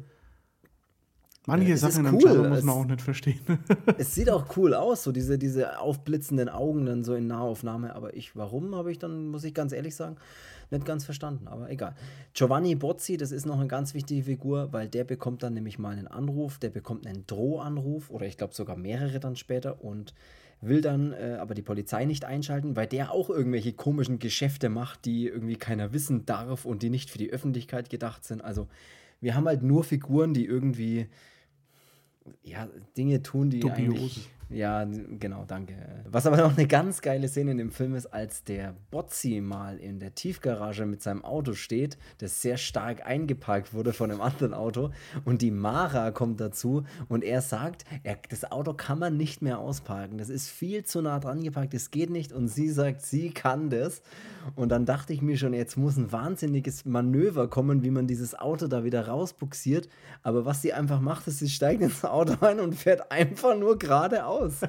[1.47, 2.45] Manche Sachen cool.
[2.45, 3.39] im muss man auch nicht verstehen.
[3.97, 7.95] es sieht auch cool aus, so diese, diese aufblitzenden Augen dann so in Nahaufnahme.
[7.95, 10.17] Aber ich, warum, habe ich dann, muss ich ganz ehrlich sagen,
[10.69, 11.47] nicht ganz verstanden.
[11.47, 11.95] Aber egal.
[12.33, 15.97] Giovanni Bozzi, das ist noch eine ganz wichtige Figur, weil der bekommt dann nämlich mal
[15.97, 20.13] einen Anruf, der bekommt einen Drohanruf oder ich glaube sogar mehrere dann später und
[20.61, 25.05] will dann äh, aber die Polizei nicht einschalten, weil der auch irgendwelche komischen Geschäfte macht,
[25.05, 28.43] die irgendwie keiner wissen darf und die nicht für die Öffentlichkeit gedacht sind.
[28.43, 28.67] Also
[29.21, 31.07] wir haben halt nur Figuren, die irgendwie
[32.43, 32.67] ja,
[32.97, 33.95] Dinge tun, die Dubios.
[33.95, 35.75] eigentlich Ja, genau, danke.
[36.09, 39.77] Was aber noch eine ganz geile Szene in dem Film ist, als der Botzi mal
[39.77, 44.53] in der Tiefgarage mit seinem Auto steht, das sehr stark eingeparkt wurde von einem anderen
[44.53, 44.91] Auto.
[45.23, 49.59] Und die Mara kommt dazu und er sagt, er, das Auto kann man nicht mehr
[49.59, 52.33] ausparken, das ist viel zu nah dran geparkt, das geht nicht.
[52.33, 54.01] Und sie sagt, sie kann das.
[54.55, 58.37] Und dann dachte ich mir schon, jetzt muss ein wahnsinniges Manöver kommen, wie man dieses
[58.37, 59.87] Auto da wieder rausbuxiert,
[60.23, 63.79] aber was sie einfach macht, ist, sie steigt ins Auto ein und fährt einfach nur
[63.79, 64.61] geradeaus geradeaus.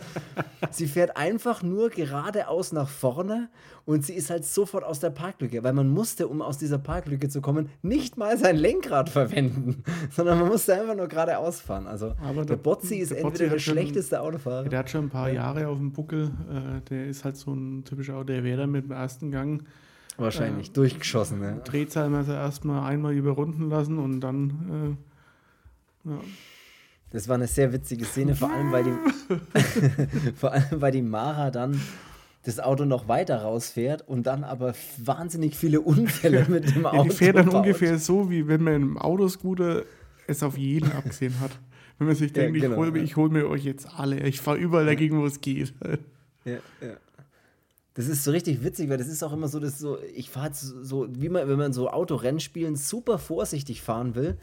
[0.70, 3.48] sie fährt einfach nur geradeaus nach vorne
[3.84, 7.28] und sie ist halt sofort aus der Parklücke, weil man musste, um aus dieser Parklücke
[7.28, 11.86] zu kommen, nicht mal sein Lenkrad verwenden, sondern man musste einfach nur geradeaus fahren.
[11.86, 14.68] Also Aber der, der Botzi ist der entweder der schlechteste Autofahrer.
[14.68, 16.30] Der hat schon ein paar Jahre auf dem Buckel.
[16.50, 19.64] Äh, der ist halt so ein typischer Auto, der wäre mit dem ersten Gang
[20.18, 21.62] Wahrscheinlich äh, durchgeschossen, ne?
[21.64, 24.96] Drehzahlmesser erstmal einmal überrunden lassen und dann
[26.06, 26.18] äh, ja.
[27.12, 31.50] Das war eine sehr witzige Szene, vor allem, weil die, vor allem, weil die Mara
[31.50, 31.80] dann
[32.44, 36.96] das Auto noch weiter rausfährt und dann aber wahnsinnig viele Unfälle mit dem Auto.
[36.96, 37.54] Ja, die fährt dann baut.
[37.56, 39.84] ungefähr so, wie wenn man im Autoscooter
[40.26, 41.50] es auf jeden abgesehen hat.
[41.98, 43.16] Wenn man sich denkt, ja, genau, ich hole ja.
[43.16, 45.74] hol mir euch jetzt alle, ich fahre überall dagegen, wo es geht.
[46.44, 46.96] Ja, ja.
[47.94, 50.50] Das ist so richtig witzig, weil das ist auch immer so, dass so, ich fahre
[50.54, 54.38] so, wie man, wenn man so Autorennspielen super vorsichtig fahren will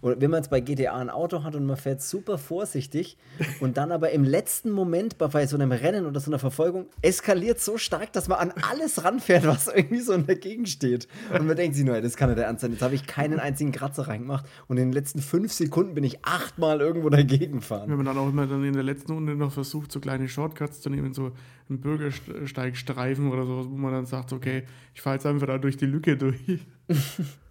[0.00, 3.16] oder wenn man jetzt bei GTA ein Auto hat und man fährt super vorsichtig
[3.60, 7.60] und dann aber im letzten Moment bei so einem Rennen oder so einer Verfolgung eskaliert
[7.60, 11.08] so stark, dass man an alles ranfährt, was irgendwie so in der Gegend steht.
[11.32, 12.72] Und man denkt sich nur, das kann ja der Ernst sein.
[12.72, 16.24] Jetzt habe ich keinen einzigen Kratzer reingemacht und in den letzten fünf Sekunden bin ich
[16.24, 17.90] achtmal irgendwo dagegen fahren.
[17.90, 20.80] Wenn man dann auch immer dann in der letzten Runde noch versucht, so kleine Shortcuts
[20.80, 21.32] zu nehmen, so
[21.68, 24.64] einen Bürgersteigstreifen oder so, wo man dann sagt, okay,
[24.94, 26.40] ich fahre jetzt einfach da durch die Lücke durch.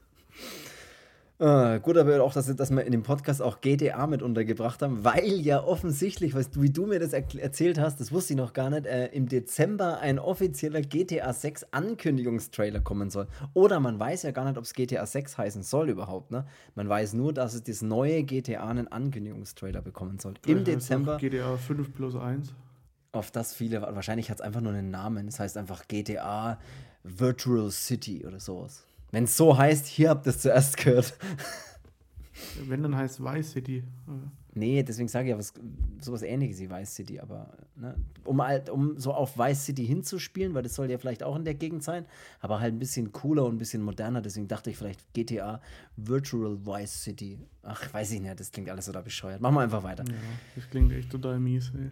[1.42, 5.04] Äh, gut, aber auch, dass, dass wir in dem Podcast auch GTA mit untergebracht haben,
[5.04, 8.38] weil ja offensichtlich, weißt du, wie du mir das er erzählt hast, das wusste ich
[8.38, 13.28] noch gar nicht, äh, im Dezember ein offizieller GTA 6 Ankündigungstrailer kommen soll.
[13.56, 16.30] Oder man weiß ja gar nicht, ob es GTA 6 heißen soll überhaupt.
[16.30, 16.46] Ne?
[16.76, 20.36] Man weiß nur, dass es das neue GTA einen Ankündigungstrailer bekommen soll.
[20.46, 21.18] Im Dezember.
[21.18, 22.54] GTA 5 plus 1.
[23.14, 25.28] Auf das viele, wahrscheinlich hat es einfach nur einen Namen.
[25.28, 26.60] Es heißt einfach GTA
[27.04, 28.86] Virtual City oder sowas.
[29.12, 31.18] Wenn es so heißt, hier habt ihr es zuerst gehört.
[32.68, 33.84] Wenn dann heißt Vice City.
[34.54, 35.54] Nee, deswegen sage ich ja was,
[36.02, 37.96] sowas ähnliches wie Vice City, aber ne,
[38.26, 41.46] um halt, um so auf Vice City hinzuspielen, weil das soll ja vielleicht auch in
[41.46, 42.06] der Gegend sein,
[42.42, 45.62] aber halt ein bisschen cooler und ein bisschen moderner, deswegen dachte ich vielleicht GTA
[45.96, 47.40] Virtual Vice City.
[47.64, 49.40] Ach, weiß ich nicht, das klingt alles so da bescheuert.
[49.40, 50.04] Machen wir einfach weiter.
[50.06, 50.16] Ja,
[50.56, 51.90] das klingt echt total mies, ey.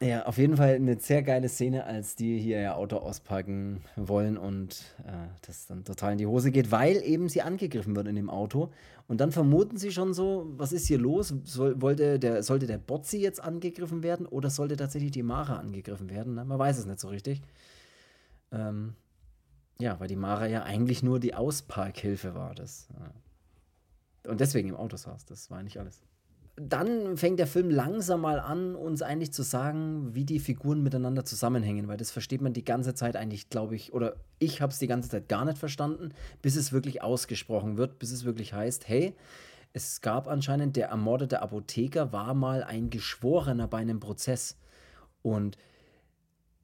[0.00, 4.38] Ja, auf jeden Fall eine sehr geile Szene, als die hier ihr Auto auspacken wollen
[4.38, 8.14] und äh, das dann total in die Hose geht, weil eben sie angegriffen wird in
[8.14, 8.70] dem Auto.
[9.08, 11.34] Und dann vermuten sie schon so, was ist hier los?
[11.42, 16.10] Soll, wollte der, sollte der Botzi jetzt angegriffen werden oder sollte tatsächlich die Mara angegriffen
[16.10, 16.34] werden?
[16.34, 16.44] Ne?
[16.44, 17.42] Man weiß es nicht so richtig.
[18.52, 18.94] Ähm,
[19.80, 22.54] ja, weil die Mara ja eigentlich nur die Ausparkhilfe war.
[22.54, 22.88] Das,
[24.24, 25.24] äh, und deswegen im Auto saß.
[25.24, 26.02] Das war nicht alles
[26.60, 31.24] dann fängt der Film langsam mal an, uns eigentlich zu sagen, wie die Figuren miteinander
[31.24, 34.78] zusammenhängen, weil das versteht man die ganze Zeit eigentlich, glaube ich, oder ich habe es
[34.78, 36.10] die ganze Zeit gar nicht verstanden,
[36.42, 39.14] bis es wirklich ausgesprochen wird, bis es wirklich heißt, hey,
[39.72, 44.56] es gab anscheinend, der ermordete Apotheker war mal ein Geschworener bei einem Prozess.
[45.22, 45.58] Und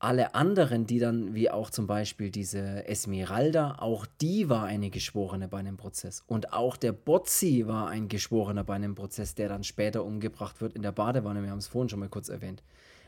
[0.05, 5.49] alle anderen, die dann, wie auch zum Beispiel diese Esmeralda, auch die war eine Geschworene
[5.49, 6.23] bei einem Prozess.
[6.27, 10.75] Und auch der Bozzi war ein Geschworener bei einem Prozess, der dann später umgebracht wird
[10.75, 11.43] in der Badewanne.
[11.43, 12.63] Wir haben es vorhin schon mal kurz erwähnt.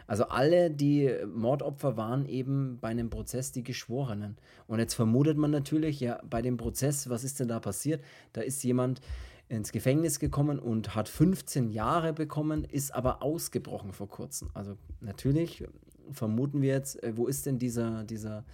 [0.07, 4.39] Also alle, die Mordopfer waren eben bei einem Prozess die Geschworenen.
[4.67, 8.03] Und jetzt vermutet man natürlich, ja, bei dem Prozess, was ist denn da passiert?
[8.33, 9.03] Da ist jemand
[9.49, 14.49] ins Gefängnis gekommen und hat 15 Jahre bekommen, ist aber ausgebrochen vor kurzem.
[14.55, 15.65] Also natürlich
[16.13, 18.45] vermuten wir jetzt, äh, wo ist denn dieser, dieser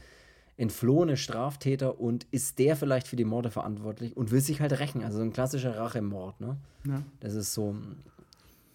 [0.57, 5.03] entflohene Straftäter und ist der vielleicht für die Morde verantwortlich und will sich halt rächen.
[5.03, 6.57] Also so ein klassischer Rachemord, ne?
[6.87, 7.03] Ja.
[7.21, 7.75] Das ist so,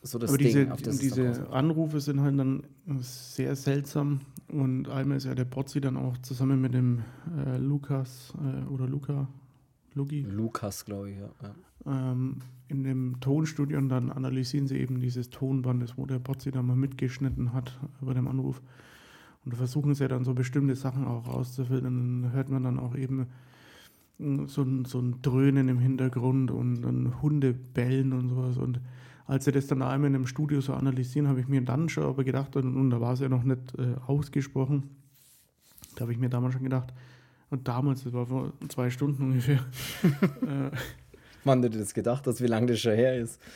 [0.01, 0.47] so das Aber Ding.
[0.47, 2.63] Diese, auf das diese Anrufe sind halt dann
[2.99, 7.03] sehr seltsam und einmal ist ja der Botzi dann auch zusammen mit dem
[7.45, 9.27] äh, Lukas äh, oder Luca,
[9.93, 10.21] Lugi.
[10.21, 11.29] Lukas, glaube ich, ja.
[11.41, 12.11] ja.
[12.11, 12.37] Ähm,
[12.69, 16.75] in dem Tonstudio und dann analysieren sie eben dieses Tonbandes, wo der Botzi da mal
[16.75, 18.61] mitgeschnitten hat bei dem Anruf.
[19.45, 22.23] Und versuchen sie dann so bestimmte Sachen auch rauszufiltern.
[22.23, 23.27] Dann hört man dann auch eben
[24.19, 28.57] so ein, so ein Dröhnen im Hintergrund und dann Hunde bellen und sowas.
[28.57, 28.81] Und
[29.27, 32.03] als sie das dann einmal in einem Studio so analysieren, habe ich mir dann schon
[32.03, 34.83] aber gedacht, und, und da war es ja noch nicht äh, ausgesprochen,
[35.95, 36.93] da habe ich mir damals schon gedacht,
[37.49, 39.59] und damals, das war vor zwei Stunden ungefähr,
[40.41, 40.71] äh,
[41.47, 43.41] Wann du das gedacht hast, wie lange das schon her ist.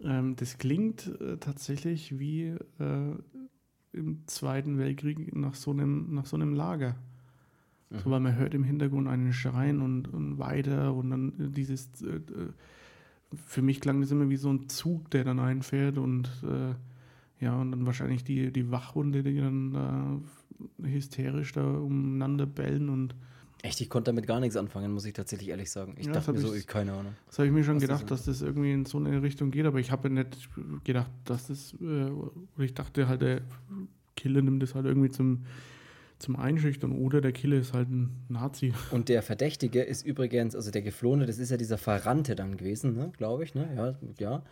[0.00, 3.14] Ähm, das klingt äh, tatsächlich wie äh,
[3.92, 6.96] im Zweiten Weltkrieg nach so einem, nach so einem Lager.
[7.90, 7.98] Mhm.
[7.98, 12.16] So, weil man hört im Hintergrund einen Schreien und, und weiter und dann dieses, äh,
[12.16, 12.52] äh,
[13.34, 16.74] für mich klang das immer wie so ein Zug, der dann einfährt und äh,
[17.42, 20.20] ja, und dann wahrscheinlich die, die Wachhunde, die dann da
[20.82, 23.14] hysterisch da umeinander bellen und
[23.64, 25.94] Echt, ich konnte damit gar nichts anfangen, muss ich tatsächlich ehrlich sagen.
[25.96, 27.14] Ich ja, dachte mir so, ich, keine Ahnung.
[27.26, 29.64] Das habe ich mir schon gedacht, das dass das irgendwie in so eine Richtung geht,
[29.64, 30.50] aber ich habe nicht
[30.84, 33.40] gedacht, dass das, äh, ich dachte halt, der
[34.16, 35.46] Killer nimmt das halt irgendwie zum,
[36.18, 38.74] zum Einschüchtern oder der Killer ist halt ein Nazi.
[38.90, 42.94] Und der Verdächtige ist übrigens, also der Geflohene, das ist ja dieser Verrannte dann gewesen,
[42.94, 43.66] ne, glaube ich, ne?
[43.74, 44.42] Ja, ja.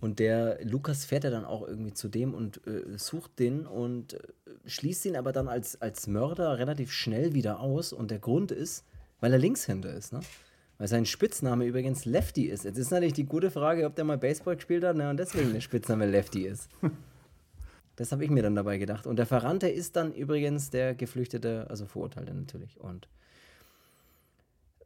[0.00, 4.14] Und der Lukas fährt ja dann auch irgendwie zu dem und äh, sucht den und
[4.14, 4.18] äh,
[4.66, 7.92] schließt ihn aber dann als, als Mörder relativ schnell wieder aus.
[7.92, 8.84] Und der Grund ist,
[9.20, 10.20] weil er Linkshänder ist, ne?
[10.78, 12.64] Weil sein Spitzname übrigens Lefty ist.
[12.64, 15.52] Jetzt ist natürlich die gute Frage, ob der mal Baseball gespielt hat ne, und deswegen
[15.52, 16.68] der Spitzname Lefty ist.
[17.96, 19.08] Das habe ich mir dann dabei gedacht.
[19.08, 22.78] Und der Verrannte ist dann übrigens der Geflüchtete, also Verurteilte natürlich.
[22.78, 23.08] Und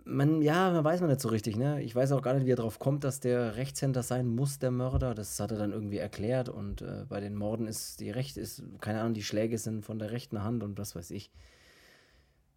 [0.04, 1.82] man, ja, man weiß man nicht so richtig, ne?
[1.82, 4.70] Ich weiß auch gar nicht, wie er drauf kommt, dass der Rechtshänder sein muss, der
[4.70, 5.14] Mörder.
[5.14, 6.48] Das hat er dann irgendwie erklärt.
[6.48, 9.98] Und äh, bei den Morden ist die Recht, ist, keine Ahnung, die Schläge sind von
[9.98, 11.30] der rechten Hand und was weiß ich.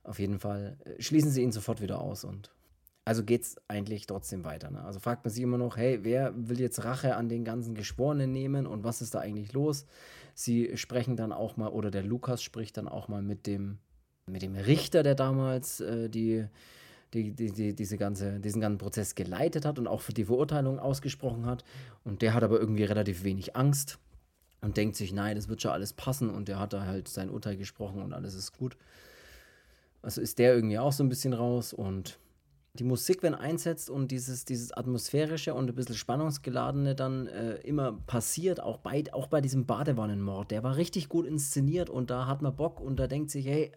[0.04, 2.52] Auf jeden Fall äh, schließen sie ihn sofort wieder aus und
[3.08, 4.72] also geht es eigentlich trotzdem weiter.
[4.72, 4.84] Ne?
[4.84, 8.32] Also fragt man sich immer noch, hey, wer will jetzt Rache an den ganzen Geschworenen
[8.32, 9.86] nehmen und was ist da eigentlich los?
[10.34, 13.78] Sie sprechen dann auch mal, oder der Lukas spricht dann auch mal mit dem,
[14.26, 16.48] mit dem Richter, der damals äh, die
[17.14, 20.80] die, die, die, diese ganze, diesen ganzen Prozess geleitet hat und auch für die Verurteilung
[20.80, 21.64] ausgesprochen hat.
[22.04, 24.00] Und der hat aber irgendwie relativ wenig Angst
[24.62, 26.30] und denkt sich, nein, das wird schon alles passen.
[26.30, 28.78] Und der hat da halt sein Urteil gesprochen und alles ist gut.
[30.02, 32.20] Also ist der irgendwie auch so ein bisschen raus und
[32.78, 37.94] die Musik, wenn einsetzt und dieses, dieses atmosphärische und ein bisschen spannungsgeladene dann äh, immer
[38.06, 42.42] passiert, auch bei, auch bei diesem Badewannenmord, der war richtig gut inszeniert und da hat
[42.42, 43.72] man Bock und da denkt sich, hey,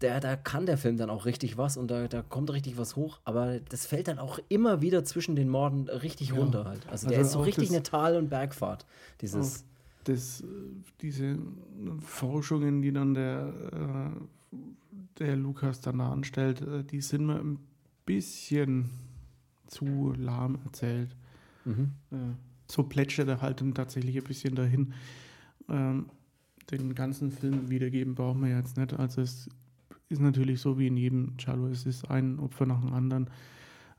[0.00, 2.96] der, da kann der Film dann auch richtig was und da, da kommt richtig was
[2.96, 6.36] hoch, aber das fällt dann auch immer wieder zwischen den Morden richtig ja.
[6.36, 6.86] runter halt.
[6.86, 8.86] Also, also der ist so richtig eine Tal- und Bergfahrt.
[9.20, 9.64] Dieses.
[10.04, 10.42] Das,
[11.02, 11.38] diese
[12.00, 13.52] Forschungen, die dann der,
[14.52, 14.56] äh,
[15.18, 17.58] der Lukas dann da anstellt, äh, die sind mir ein
[18.06, 18.88] bisschen
[19.66, 21.14] zu lahm erzählt.
[21.66, 21.92] Mhm.
[22.10, 22.16] Äh,
[22.70, 24.94] so plätschert er halt dann tatsächlich ein bisschen dahin.
[25.68, 26.06] Ähm,
[26.70, 28.94] den ganzen Film wiedergeben brauchen wir jetzt nicht.
[28.94, 29.48] Also es
[30.08, 31.68] ist natürlich so wie in jedem Cello.
[31.68, 33.30] Es ist ein Opfer nach dem anderen.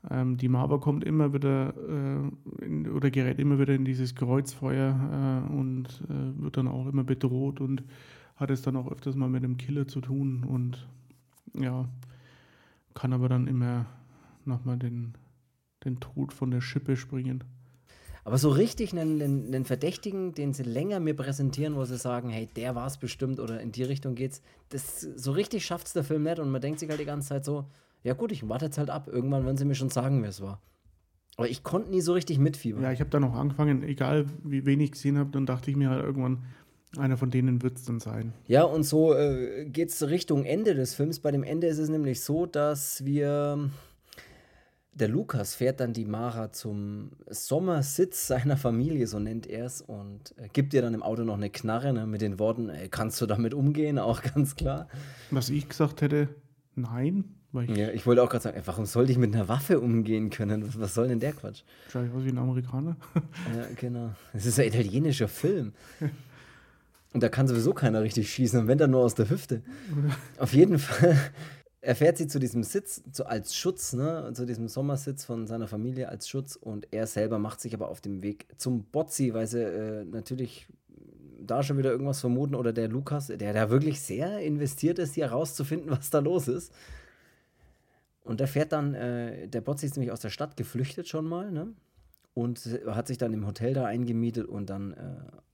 [0.08, 5.46] Ähm, die Mava kommt immer wieder äh, in, oder gerät immer wieder in dieses Kreuzfeuer
[5.48, 7.82] äh, und äh, wird dann auch immer bedroht und
[8.36, 10.88] hat es dann auch öfters mal mit dem Killer zu tun und
[11.54, 11.86] ja,
[12.94, 13.86] kann aber dann immer
[14.46, 15.14] nochmal den,
[15.84, 17.44] den Tod von der Schippe springen.
[18.30, 22.48] Aber so richtig einen, einen, Verdächtigen, den sie länger mir präsentieren, wo sie sagen, hey,
[22.54, 26.04] der war es bestimmt oder in die Richtung geht's, das so richtig schafft es der
[26.04, 27.64] Film nicht und man denkt sich halt die ganze Zeit so,
[28.04, 30.40] ja gut, ich warte jetzt halt ab, irgendwann werden sie mir schon sagen, wer es
[30.40, 30.62] war.
[31.38, 32.84] Aber ich konnte nie so richtig mitfiebern.
[32.84, 35.76] Ja, ich habe dann auch angefangen, egal wie wenig ich gesehen habe, dann dachte ich
[35.76, 36.44] mir halt irgendwann,
[36.96, 38.32] einer von denen wird es dann sein.
[38.46, 41.18] Ja, und so äh, geht es Richtung Ende des Films.
[41.18, 43.70] Bei dem Ende ist es nämlich so, dass wir
[44.92, 50.34] der Lukas fährt dann die Mara zum Sommersitz seiner Familie, so nennt er es, und
[50.36, 53.20] äh, gibt ihr dann im Auto noch eine Knarre ne, mit den Worten, ey, kannst
[53.20, 54.88] du damit umgehen, auch ganz klar.
[55.30, 56.28] Was ich gesagt hätte,
[56.74, 57.36] nein.
[57.52, 60.30] Ich ja, ich wollte auch gerade sagen, ey, warum sollte ich mit einer Waffe umgehen
[60.30, 60.64] können?
[60.64, 61.62] Was, was soll denn der Quatsch?
[61.88, 62.96] Schau ich aus wie ein Amerikaner.
[63.14, 64.10] ja, genau.
[64.32, 65.72] Es ist ein italienischer Film.
[67.12, 69.62] Und da kann sowieso keiner richtig schießen, und wenn dann nur aus der Hüfte.
[70.38, 71.16] Auf jeden Fall
[71.82, 75.66] er fährt sie zu diesem Sitz zu, als Schutz, ne, zu diesem Sommersitz von seiner
[75.66, 79.46] Familie als Schutz und er selber macht sich aber auf dem Weg zum Botzi, weil
[79.46, 80.68] sie äh, natürlich
[81.40, 85.30] da schon wieder irgendwas vermuten oder der Lukas, der da wirklich sehr investiert ist, hier
[85.30, 86.72] herauszufinden, was da los ist.
[88.22, 91.50] Und er fährt dann, äh, der Botzi ist nämlich aus der Stadt geflüchtet schon mal,
[91.50, 91.68] ne?
[92.34, 94.96] und hat sich dann im Hotel da eingemietet und dann äh,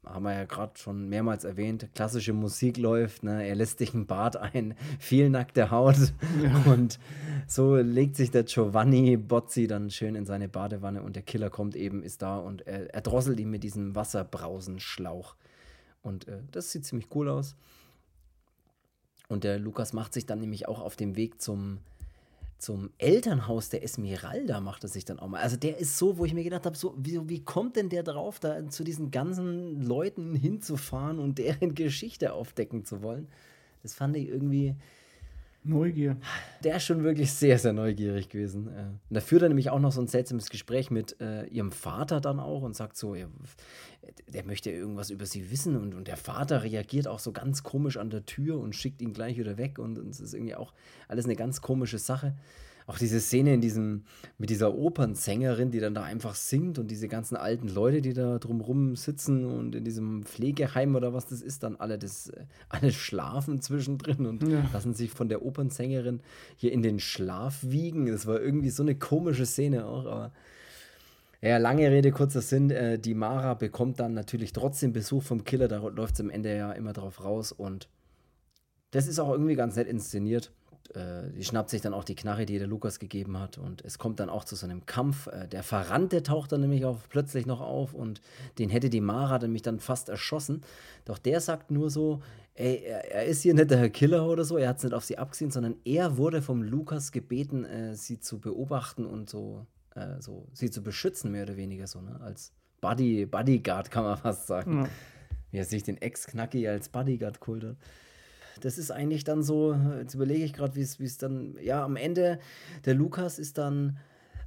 [0.06, 3.46] haben wir ja gerade schon mehrmals erwähnt, klassische Musik läuft, ne?
[3.46, 5.96] er lässt sich ein Bad ein, viel nackte Haut
[6.42, 6.72] ja.
[6.72, 6.98] und
[7.46, 11.76] so legt sich der Giovanni Bozzi dann schön in seine Badewanne und der Killer kommt
[11.76, 15.36] eben, ist da und er, er drosselt ihn mit diesem Wasserbrausenschlauch
[16.02, 17.56] und äh, das sieht ziemlich cool aus.
[19.28, 21.78] Und der Lukas macht sich dann nämlich auch auf dem Weg zum,
[22.58, 25.42] zum Elternhaus der Esmeralda macht er sich dann auch mal.
[25.42, 28.02] Also der ist so, wo ich mir gedacht habe, so, wie, wie kommt denn der
[28.02, 33.28] drauf, da zu diesen ganzen Leuten hinzufahren und deren Geschichte aufdecken zu wollen?
[33.82, 34.74] Das fand ich irgendwie.
[35.68, 36.16] Neugier.
[36.64, 38.68] Der ist schon wirklich sehr, sehr neugierig gewesen.
[38.68, 38.80] Äh.
[39.08, 42.20] Und da führt er nämlich auch noch so ein seltsames Gespräch mit äh, ihrem Vater
[42.20, 43.28] dann auch und sagt so, er,
[44.28, 45.76] der möchte irgendwas über sie wissen.
[45.76, 49.12] Und, und der Vater reagiert auch so ganz komisch an der Tür und schickt ihn
[49.12, 49.78] gleich wieder weg.
[49.78, 50.72] Und es ist irgendwie auch
[51.08, 52.34] alles eine ganz komische Sache
[52.86, 54.04] auch diese Szene in diesem,
[54.38, 58.38] mit dieser Opernsängerin, die dann da einfach singt und diese ganzen alten Leute, die da
[58.38, 62.92] drumrum sitzen und in diesem Pflegeheim oder was das ist, dann alle, das, äh, alle
[62.92, 64.68] schlafen zwischendrin und ja.
[64.72, 66.20] lassen sich von der Opernsängerin
[66.56, 68.06] hier in den Schlaf wiegen.
[68.06, 70.32] Das war irgendwie so eine komische Szene auch, aber.
[71.42, 72.70] Ja, lange Rede, kurzer Sinn.
[72.70, 75.68] Äh, die Mara bekommt dann natürlich trotzdem Besuch vom Killer.
[75.68, 77.52] Da läuft es am Ende ja immer drauf raus.
[77.52, 77.88] Und
[78.92, 80.52] das ist auch irgendwie ganz nett inszeniert
[80.94, 83.58] äh, die schnappt sich dann auch die Knarre, die der Lukas gegeben hat.
[83.58, 85.26] Und es kommt dann auch zu so einem Kampf.
[85.26, 88.20] Äh, der Verrannte taucht dann nämlich auch plötzlich noch auf und
[88.58, 90.62] den hätte die Mara nämlich dann fast erschossen.
[91.04, 92.20] Doch der sagt nur so,
[92.54, 95.04] ey, er, er ist hier nicht der Killer oder so, er hat es nicht auf
[95.04, 100.20] sie abgesehen, sondern er wurde vom Lukas gebeten, äh, sie zu beobachten und so, äh,
[100.20, 102.20] so sie zu beschützen, mehr oder weniger so, ne?
[102.20, 104.82] Als Buddy, Bodyguard kann man fast sagen.
[104.82, 104.88] Ja.
[105.50, 107.76] Wie er sich den Ex-Knacki als Bodyguard kult hat
[108.60, 112.38] das ist eigentlich dann so, jetzt überlege ich gerade, wie es dann, ja, am Ende,
[112.84, 113.98] der Lukas ist dann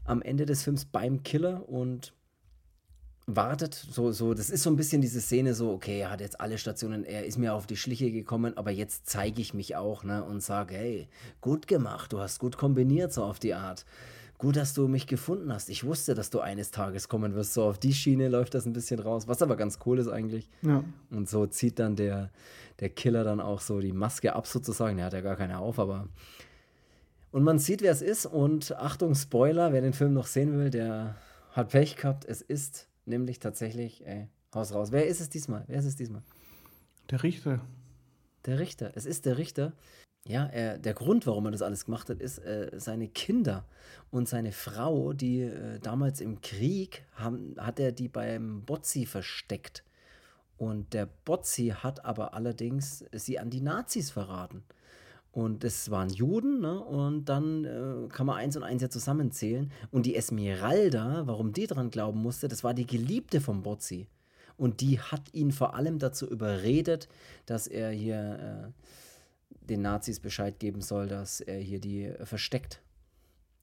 [0.05, 2.13] am Ende des Films beim Killer und
[3.35, 6.41] wartet, so, so, das ist so ein bisschen diese Szene, so, okay, er hat jetzt
[6.41, 10.03] alle Stationen, er ist mir auf die Schliche gekommen, aber jetzt zeige ich mich auch,
[10.03, 11.07] ne, und sage, hey,
[11.41, 13.85] gut gemacht, du hast gut kombiniert, so auf die Art.
[14.39, 15.69] Gut, dass du mich gefunden hast.
[15.69, 17.53] Ich wusste, dass du eines Tages kommen wirst.
[17.53, 20.49] So auf die Schiene läuft das ein bisschen raus, was aber ganz cool ist eigentlich.
[20.61, 20.81] Ja.
[21.11, 22.31] Und so zieht dann der,
[22.79, 24.95] der Killer dann auch so die Maske ab sozusagen.
[24.95, 26.07] Der hat ja gar keine auf, aber.
[27.31, 28.25] Und man sieht, wer es ist.
[28.25, 31.17] Und Achtung, Spoiler, wer den Film noch sehen will, der
[31.51, 32.23] hat Pech gehabt.
[32.23, 34.93] Es ist nämlich tatsächlich, ey, Haus raus.
[34.93, 35.65] Wer ist es diesmal?
[35.67, 36.23] Wer ist es diesmal?
[37.11, 37.59] Der Richter.
[38.45, 38.93] Der Richter.
[38.95, 39.73] Es ist der Richter.
[40.29, 43.65] Ja, er, der Grund, warum er das alles gemacht hat, ist äh, seine Kinder
[44.11, 49.83] und seine Frau, die äh, damals im Krieg haben, hat er die beim Botzi versteckt.
[50.55, 54.63] Und der Botzi hat aber allerdings sie an die Nazis verraten.
[55.31, 56.79] Und es waren Juden, ne?
[56.79, 59.71] und dann äh, kann man eins und eins ja zusammenzählen.
[59.89, 64.05] Und die Esmeralda, warum die dran glauben musste, das war die Geliebte vom Botzi.
[64.57, 67.07] Und die hat ihn vor allem dazu überredet,
[67.47, 68.83] dass er hier äh,
[69.49, 72.81] den Nazis Bescheid geben soll, dass er hier die äh, versteckt.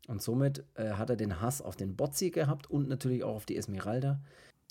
[0.08, 3.46] Und somit äh, hat er den Hass auf den Botzi gehabt und natürlich auch auf
[3.46, 4.20] die Esmeralda.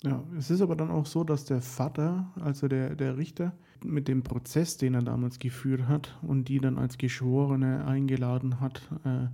[0.02, 3.52] Ja, es ist aber dann auch so, dass der Vater, also der, der Richter,
[3.82, 8.82] mit dem Prozess, den er damals geführt hat und die dann als Geschworene eingeladen hat,
[9.04, 9.28] äh,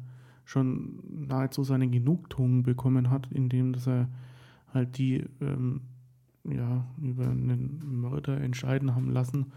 [0.45, 4.09] schon nahezu seine Genugtuung bekommen hat, indem dass er
[4.72, 5.83] halt die ähm,
[6.45, 9.53] ja, über einen Mörder entscheiden haben lassen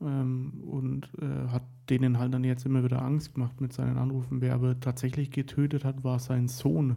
[0.00, 4.40] ähm, und äh, hat denen halt dann jetzt immer wieder Angst gemacht mit seinen Anrufen.
[4.40, 6.96] Wer aber tatsächlich getötet hat, war sein Sohn.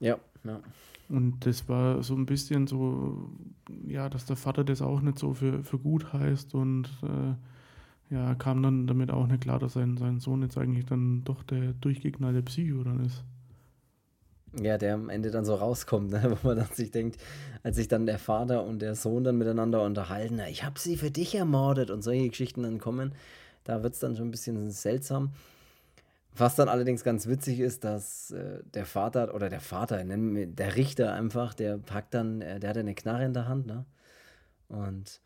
[0.00, 0.60] Ja, ja.
[1.08, 3.30] Und das war so ein bisschen so,
[3.86, 8.34] ja, dass der Vater das auch nicht so für, für gut heißt und äh, ja,
[8.34, 11.72] kam dann damit auch nicht klar, dass sein, sein Sohn jetzt eigentlich dann doch der
[11.74, 13.24] durchgeknallte Psycho dann ist.
[14.64, 16.22] Ja, der am Ende dann so rauskommt, ne?
[16.42, 17.20] wo man dann sich denkt,
[17.62, 21.10] als sich dann der Vater und der Sohn dann miteinander unterhalten, ich habe sie für
[21.10, 23.14] dich ermordet und solche Geschichten dann kommen,
[23.64, 25.32] da wird es dann schon ein bisschen seltsam.
[26.36, 31.12] Was dann allerdings ganz witzig ist, dass äh, der Vater oder der Vater, der Richter
[31.12, 33.84] einfach, der packt dann, äh, der hat eine Knarre in der Hand, ne?
[34.68, 35.20] Und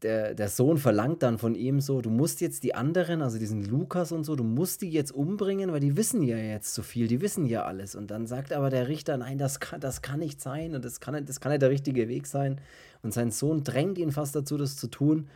[0.00, 3.64] der, der Sohn verlangt dann von ihm so, du musst jetzt die anderen, also diesen
[3.64, 7.08] Lukas und so, du musst die jetzt umbringen, weil die wissen ja jetzt so viel,
[7.08, 7.94] die wissen ja alles.
[7.94, 11.00] Und dann sagt aber der Richter, nein, das kann, das kann nicht sein und das
[11.00, 12.60] kann, das kann nicht der richtige Weg sein.
[13.02, 15.28] Und sein Sohn drängt ihn fast dazu, das zu tun.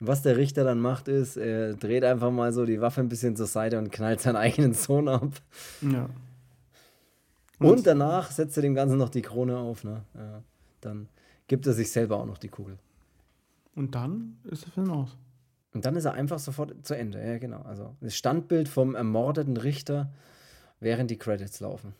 [0.00, 3.36] Was der Richter dann macht, ist, er dreht einfach mal so die Waffe ein bisschen
[3.36, 5.30] zur Seite und knallt seinen eigenen Sohn ab.
[5.80, 6.10] Ja.
[7.60, 9.84] Und, und danach setzt er dem Ganzen noch die Krone auf.
[9.84, 10.02] Ne?
[10.14, 10.42] Ja,
[10.80, 11.08] dann
[11.46, 12.78] gibt er sich selber auch noch die Kugel.
[13.74, 15.16] Und dann ist der Film aus.
[15.72, 17.24] Und dann ist er einfach sofort zu Ende.
[17.24, 17.62] Ja, genau.
[17.62, 20.12] Also das Standbild vom ermordeten Richter,
[20.80, 21.94] während die Credits laufen.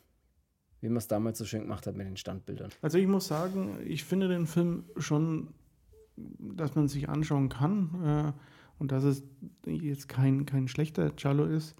[0.81, 2.69] Wie man es damals so schön gemacht hat mit den Standbildern.
[2.81, 5.53] Also ich muss sagen, ich finde den Film schon
[6.15, 8.31] dass man sich anschauen kann äh,
[8.79, 9.23] und dass es
[9.65, 11.75] jetzt kein, kein schlechter Cello ist.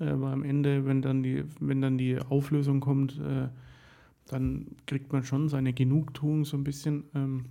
[0.00, 3.48] Äh, aber am Ende, wenn dann die, wenn dann die Auflösung kommt, äh,
[4.26, 7.04] dann kriegt man schon seine Genugtuung so ein bisschen.
[7.14, 7.46] Ähm,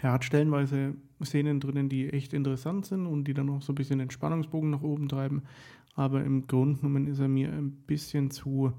[0.00, 3.76] er hat stellenweise Szenen drinnen, die echt interessant sind und die dann auch so ein
[3.76, 5.42] bisschen den Spannungsbogen nach oben treiben.
[5.94, 8.72] Aber im Grunde genommen ist er mir ein bisschen zu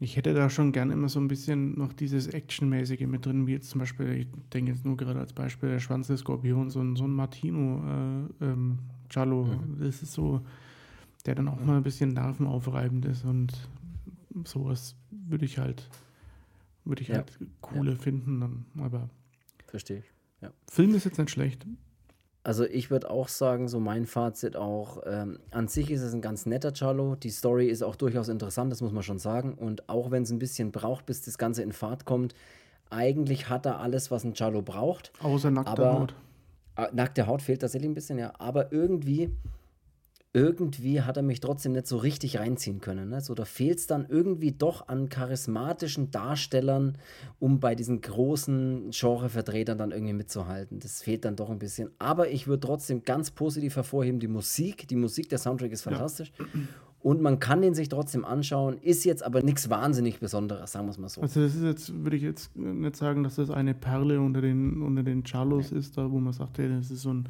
[0.00, 3.52] ich hätte da schon gern immer so ein bisschen noch dieses Actionmäßige mit drin, wie
[3.52, 6.80] jetzt zum Beispiel, ich denke jetzt nur gerade als Beispiel der Schwanz des Skorpions, so
[6.80, 8.76] ein, so ein Martino-Cello
[9.08, 9.44] Charlo.
[9.44, 9.78] Mhm.
[9.80, 10.40] Das ist so,
[11.26, 13.52] der dann auch mal ein bisschen nervenaufreibend ist und
[14.44, 15.88] sowas würde ich halt,
[16.84, 17.16] würde ich ja.
[17.16, 17.98] halt cooler ja.
[17.98, 18.40] finden.
[18.40, 19.08] Dann, aber
[19.66, 20.12] verstehe ich.
[20.40, 20.50] Ja.
[20.70, 21.66] Film ist jetzt nicht schlecht.
[22.42, 26.20] Also ich würde auch sagen, so mein Fazit auch, ähm, an sich ist es ein
[26.20, 27.14] ganz netter Charlo.
[27.16, 29.54] Die Story ist auch durchaus interessant, das muss man schon sagen.
[29.54, 32.34] Und auch wenn es ein bisschen braucht, bis das Ganze in Fahrt kommt,
[32.90, 35.10] eigentlich hat er alles, was ein Charlo braucht.
[35.22, 36.14] Außer nackte Haut.
[36.76, 38.34] Äh, nackte Haut fehlt tatsächlich ein bisschen, ja.
[38.38, 39.30] Aber irgendwie
[40.34, 43.08] irgendwie hat er mich trotzdem nicht so richtig reinziehen können.
[43.08, 43.20] Ne?
[43.20, 46.98] So, da fehlt es dann irgendwie doch an charismatischen Darstellern,
[47.38, 50.80] um bei diesen großen Genrevertretern dann irgendwie mitzuhalten.
[50.80, 51.90] Das fehlt dann doch ein bisschen.
[52.00, 54.88] Aber ich würde trotzdem ganz positiv hervorheben, die Musik.
[54.88, 56.32] Die Musik, der Soundtrack ist fantastisch.
[56.36, 56.44] Ja.
[57.00, 60.90] Und man kann den sich trotzdem anschauen, ist jetzt aber nichts wahnsinnig Besonderes, sagen wir
[60.90, 61.20] es mal so.
[61.20, 64.82] Also das ist jetzt, würde ich jetzt nicht sagen, dass das eine Perle unter den,
[64.82, 65.78] unter den Charlos nee.
[65.78, 67.28] ist, da wo man sagt, hey, das ist so ein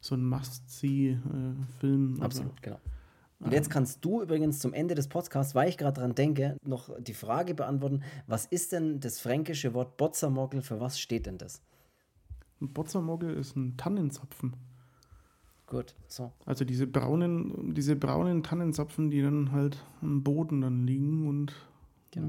[0.00, 2.22] so ein Must-See-Film.
[2.22, 2.78] Absolut, genau.
[3.38, 6.90] Und jetzt kannst du übrigens zum Ende des Podcasts, weil ich gerade dran denke, noch
[7.00, 10.62] die Frage beantworten: Was ist denn das fränkische Wort Botzermogel?
[10.62, 11.60] Für was steht denn das?
[12.60, 14.56] Ein Botzermogel ist ein Tannenzapfen.
[15.66, 16.32] Gut, so.
[16.46, 21.52] Also diese braunen, diese braunen Tannenzapfen, die dann halt am Boden dann liegen und
[22.12, 22.28] genau.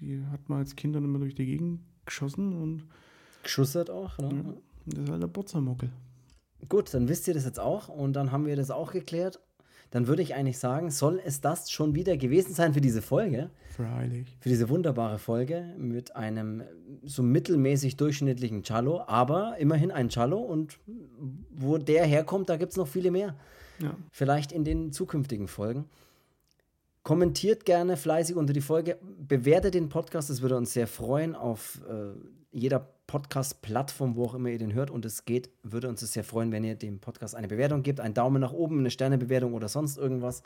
[0.00, 2.84] die hat man als Kind dann immer durch die Gegend geschossen und.
[3.42, 4.28] Geschussert auch, ne?
[4.34, 4.54] Ja,
[4.86, 5.92] das ist halt der Botzermogel.
[6.68, 9.40] Gut, dann wisst ihr das jetzt auch und dann haben wir das auch geklärt.
[9.90, 13.50] Dann würde ich eigentlich sagen, soll es das schon wieder gewesen sein für diese Folge?
[13.70, 14.36] Freilich.
[14.40, 16.62] Für diese wunderbare Folge mit einem
[17.04, 20.78] so mittelmäßig durchschnittlichen Cello, aber immerhin ein Cello und
[21.50, 23.34] wo der herkommt, da gibt es noch viele mehr.
[23.80, 23.96] Ja.
[24.10, 25.86] Vielleicht in den zukünftigen Folgen.
[27.02, 31.80] Kommentiert gerne fleißig unter die Folge, bewertet den Podcast, das würde uns sehr freuen auf
[31.88, 32.10] äh,
[32.52, 34.90] jeder Podcast-Plattform, wo auch immer ihr den hört.
[34.90, 38.14] Und es geht, würde uns sehr freuen, wenn ihr dem Podcast eine Bewertung gebt, einen
[38.14, 40.44] Daumen nach oben, eine Sternebewertung oder sonst irgendwas.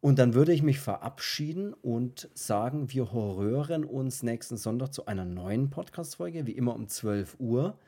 [0.00, 5.26] Und dann würde ich mich verabschieden und sagen, wir horrören uns nächsten Sonntag zu einer
[5.26, 7.78] neuen Podcast-Folge, wie immer um 12 Uhr.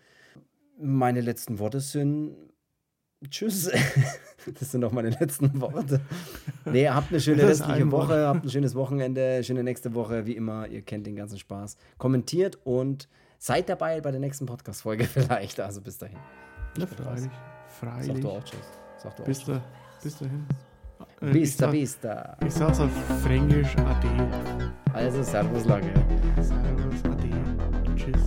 [0.79, 2.37] Meine letzten Worte sind
[3.29, 3.71] Tschüss.
[4.59, 6.01] Das sind auch meine letzten Worte.
[6.65, 10.67] Nee, habt eine schöne restliche Woche, habt ein schönes Wochenende, schöne nächste Woche, wie immer.
[10.67, 11.77] Ihr kennt den ganzen Spaß.
[11.97, 13.09] Kommentiert und
[13.43, 15.59] seid dabei bei der nächsten Podcast-Folge vielleicht.
[15.59, 16.19] Also bis dahin.
[16.79, 17.31] Ja, freilich.
[17.81, 18.07] Freilich.
[18.07, 18.67] Sag du auch Tschüss.
[18.99, 19.63] Sag du auch bis, da,
[20.03, 20.47] bis dahin.
[21.21, 22.37] Äh, bista, ich bista.
[22.45, 22.91] Ich sag's auf
[23.23, 24.73] Fränkisch Ade.
[24.93, 25.93] Also, Servus lange.
[26.41, 27.97] Servus Ade.
[27.97, 28.27] Tschüss.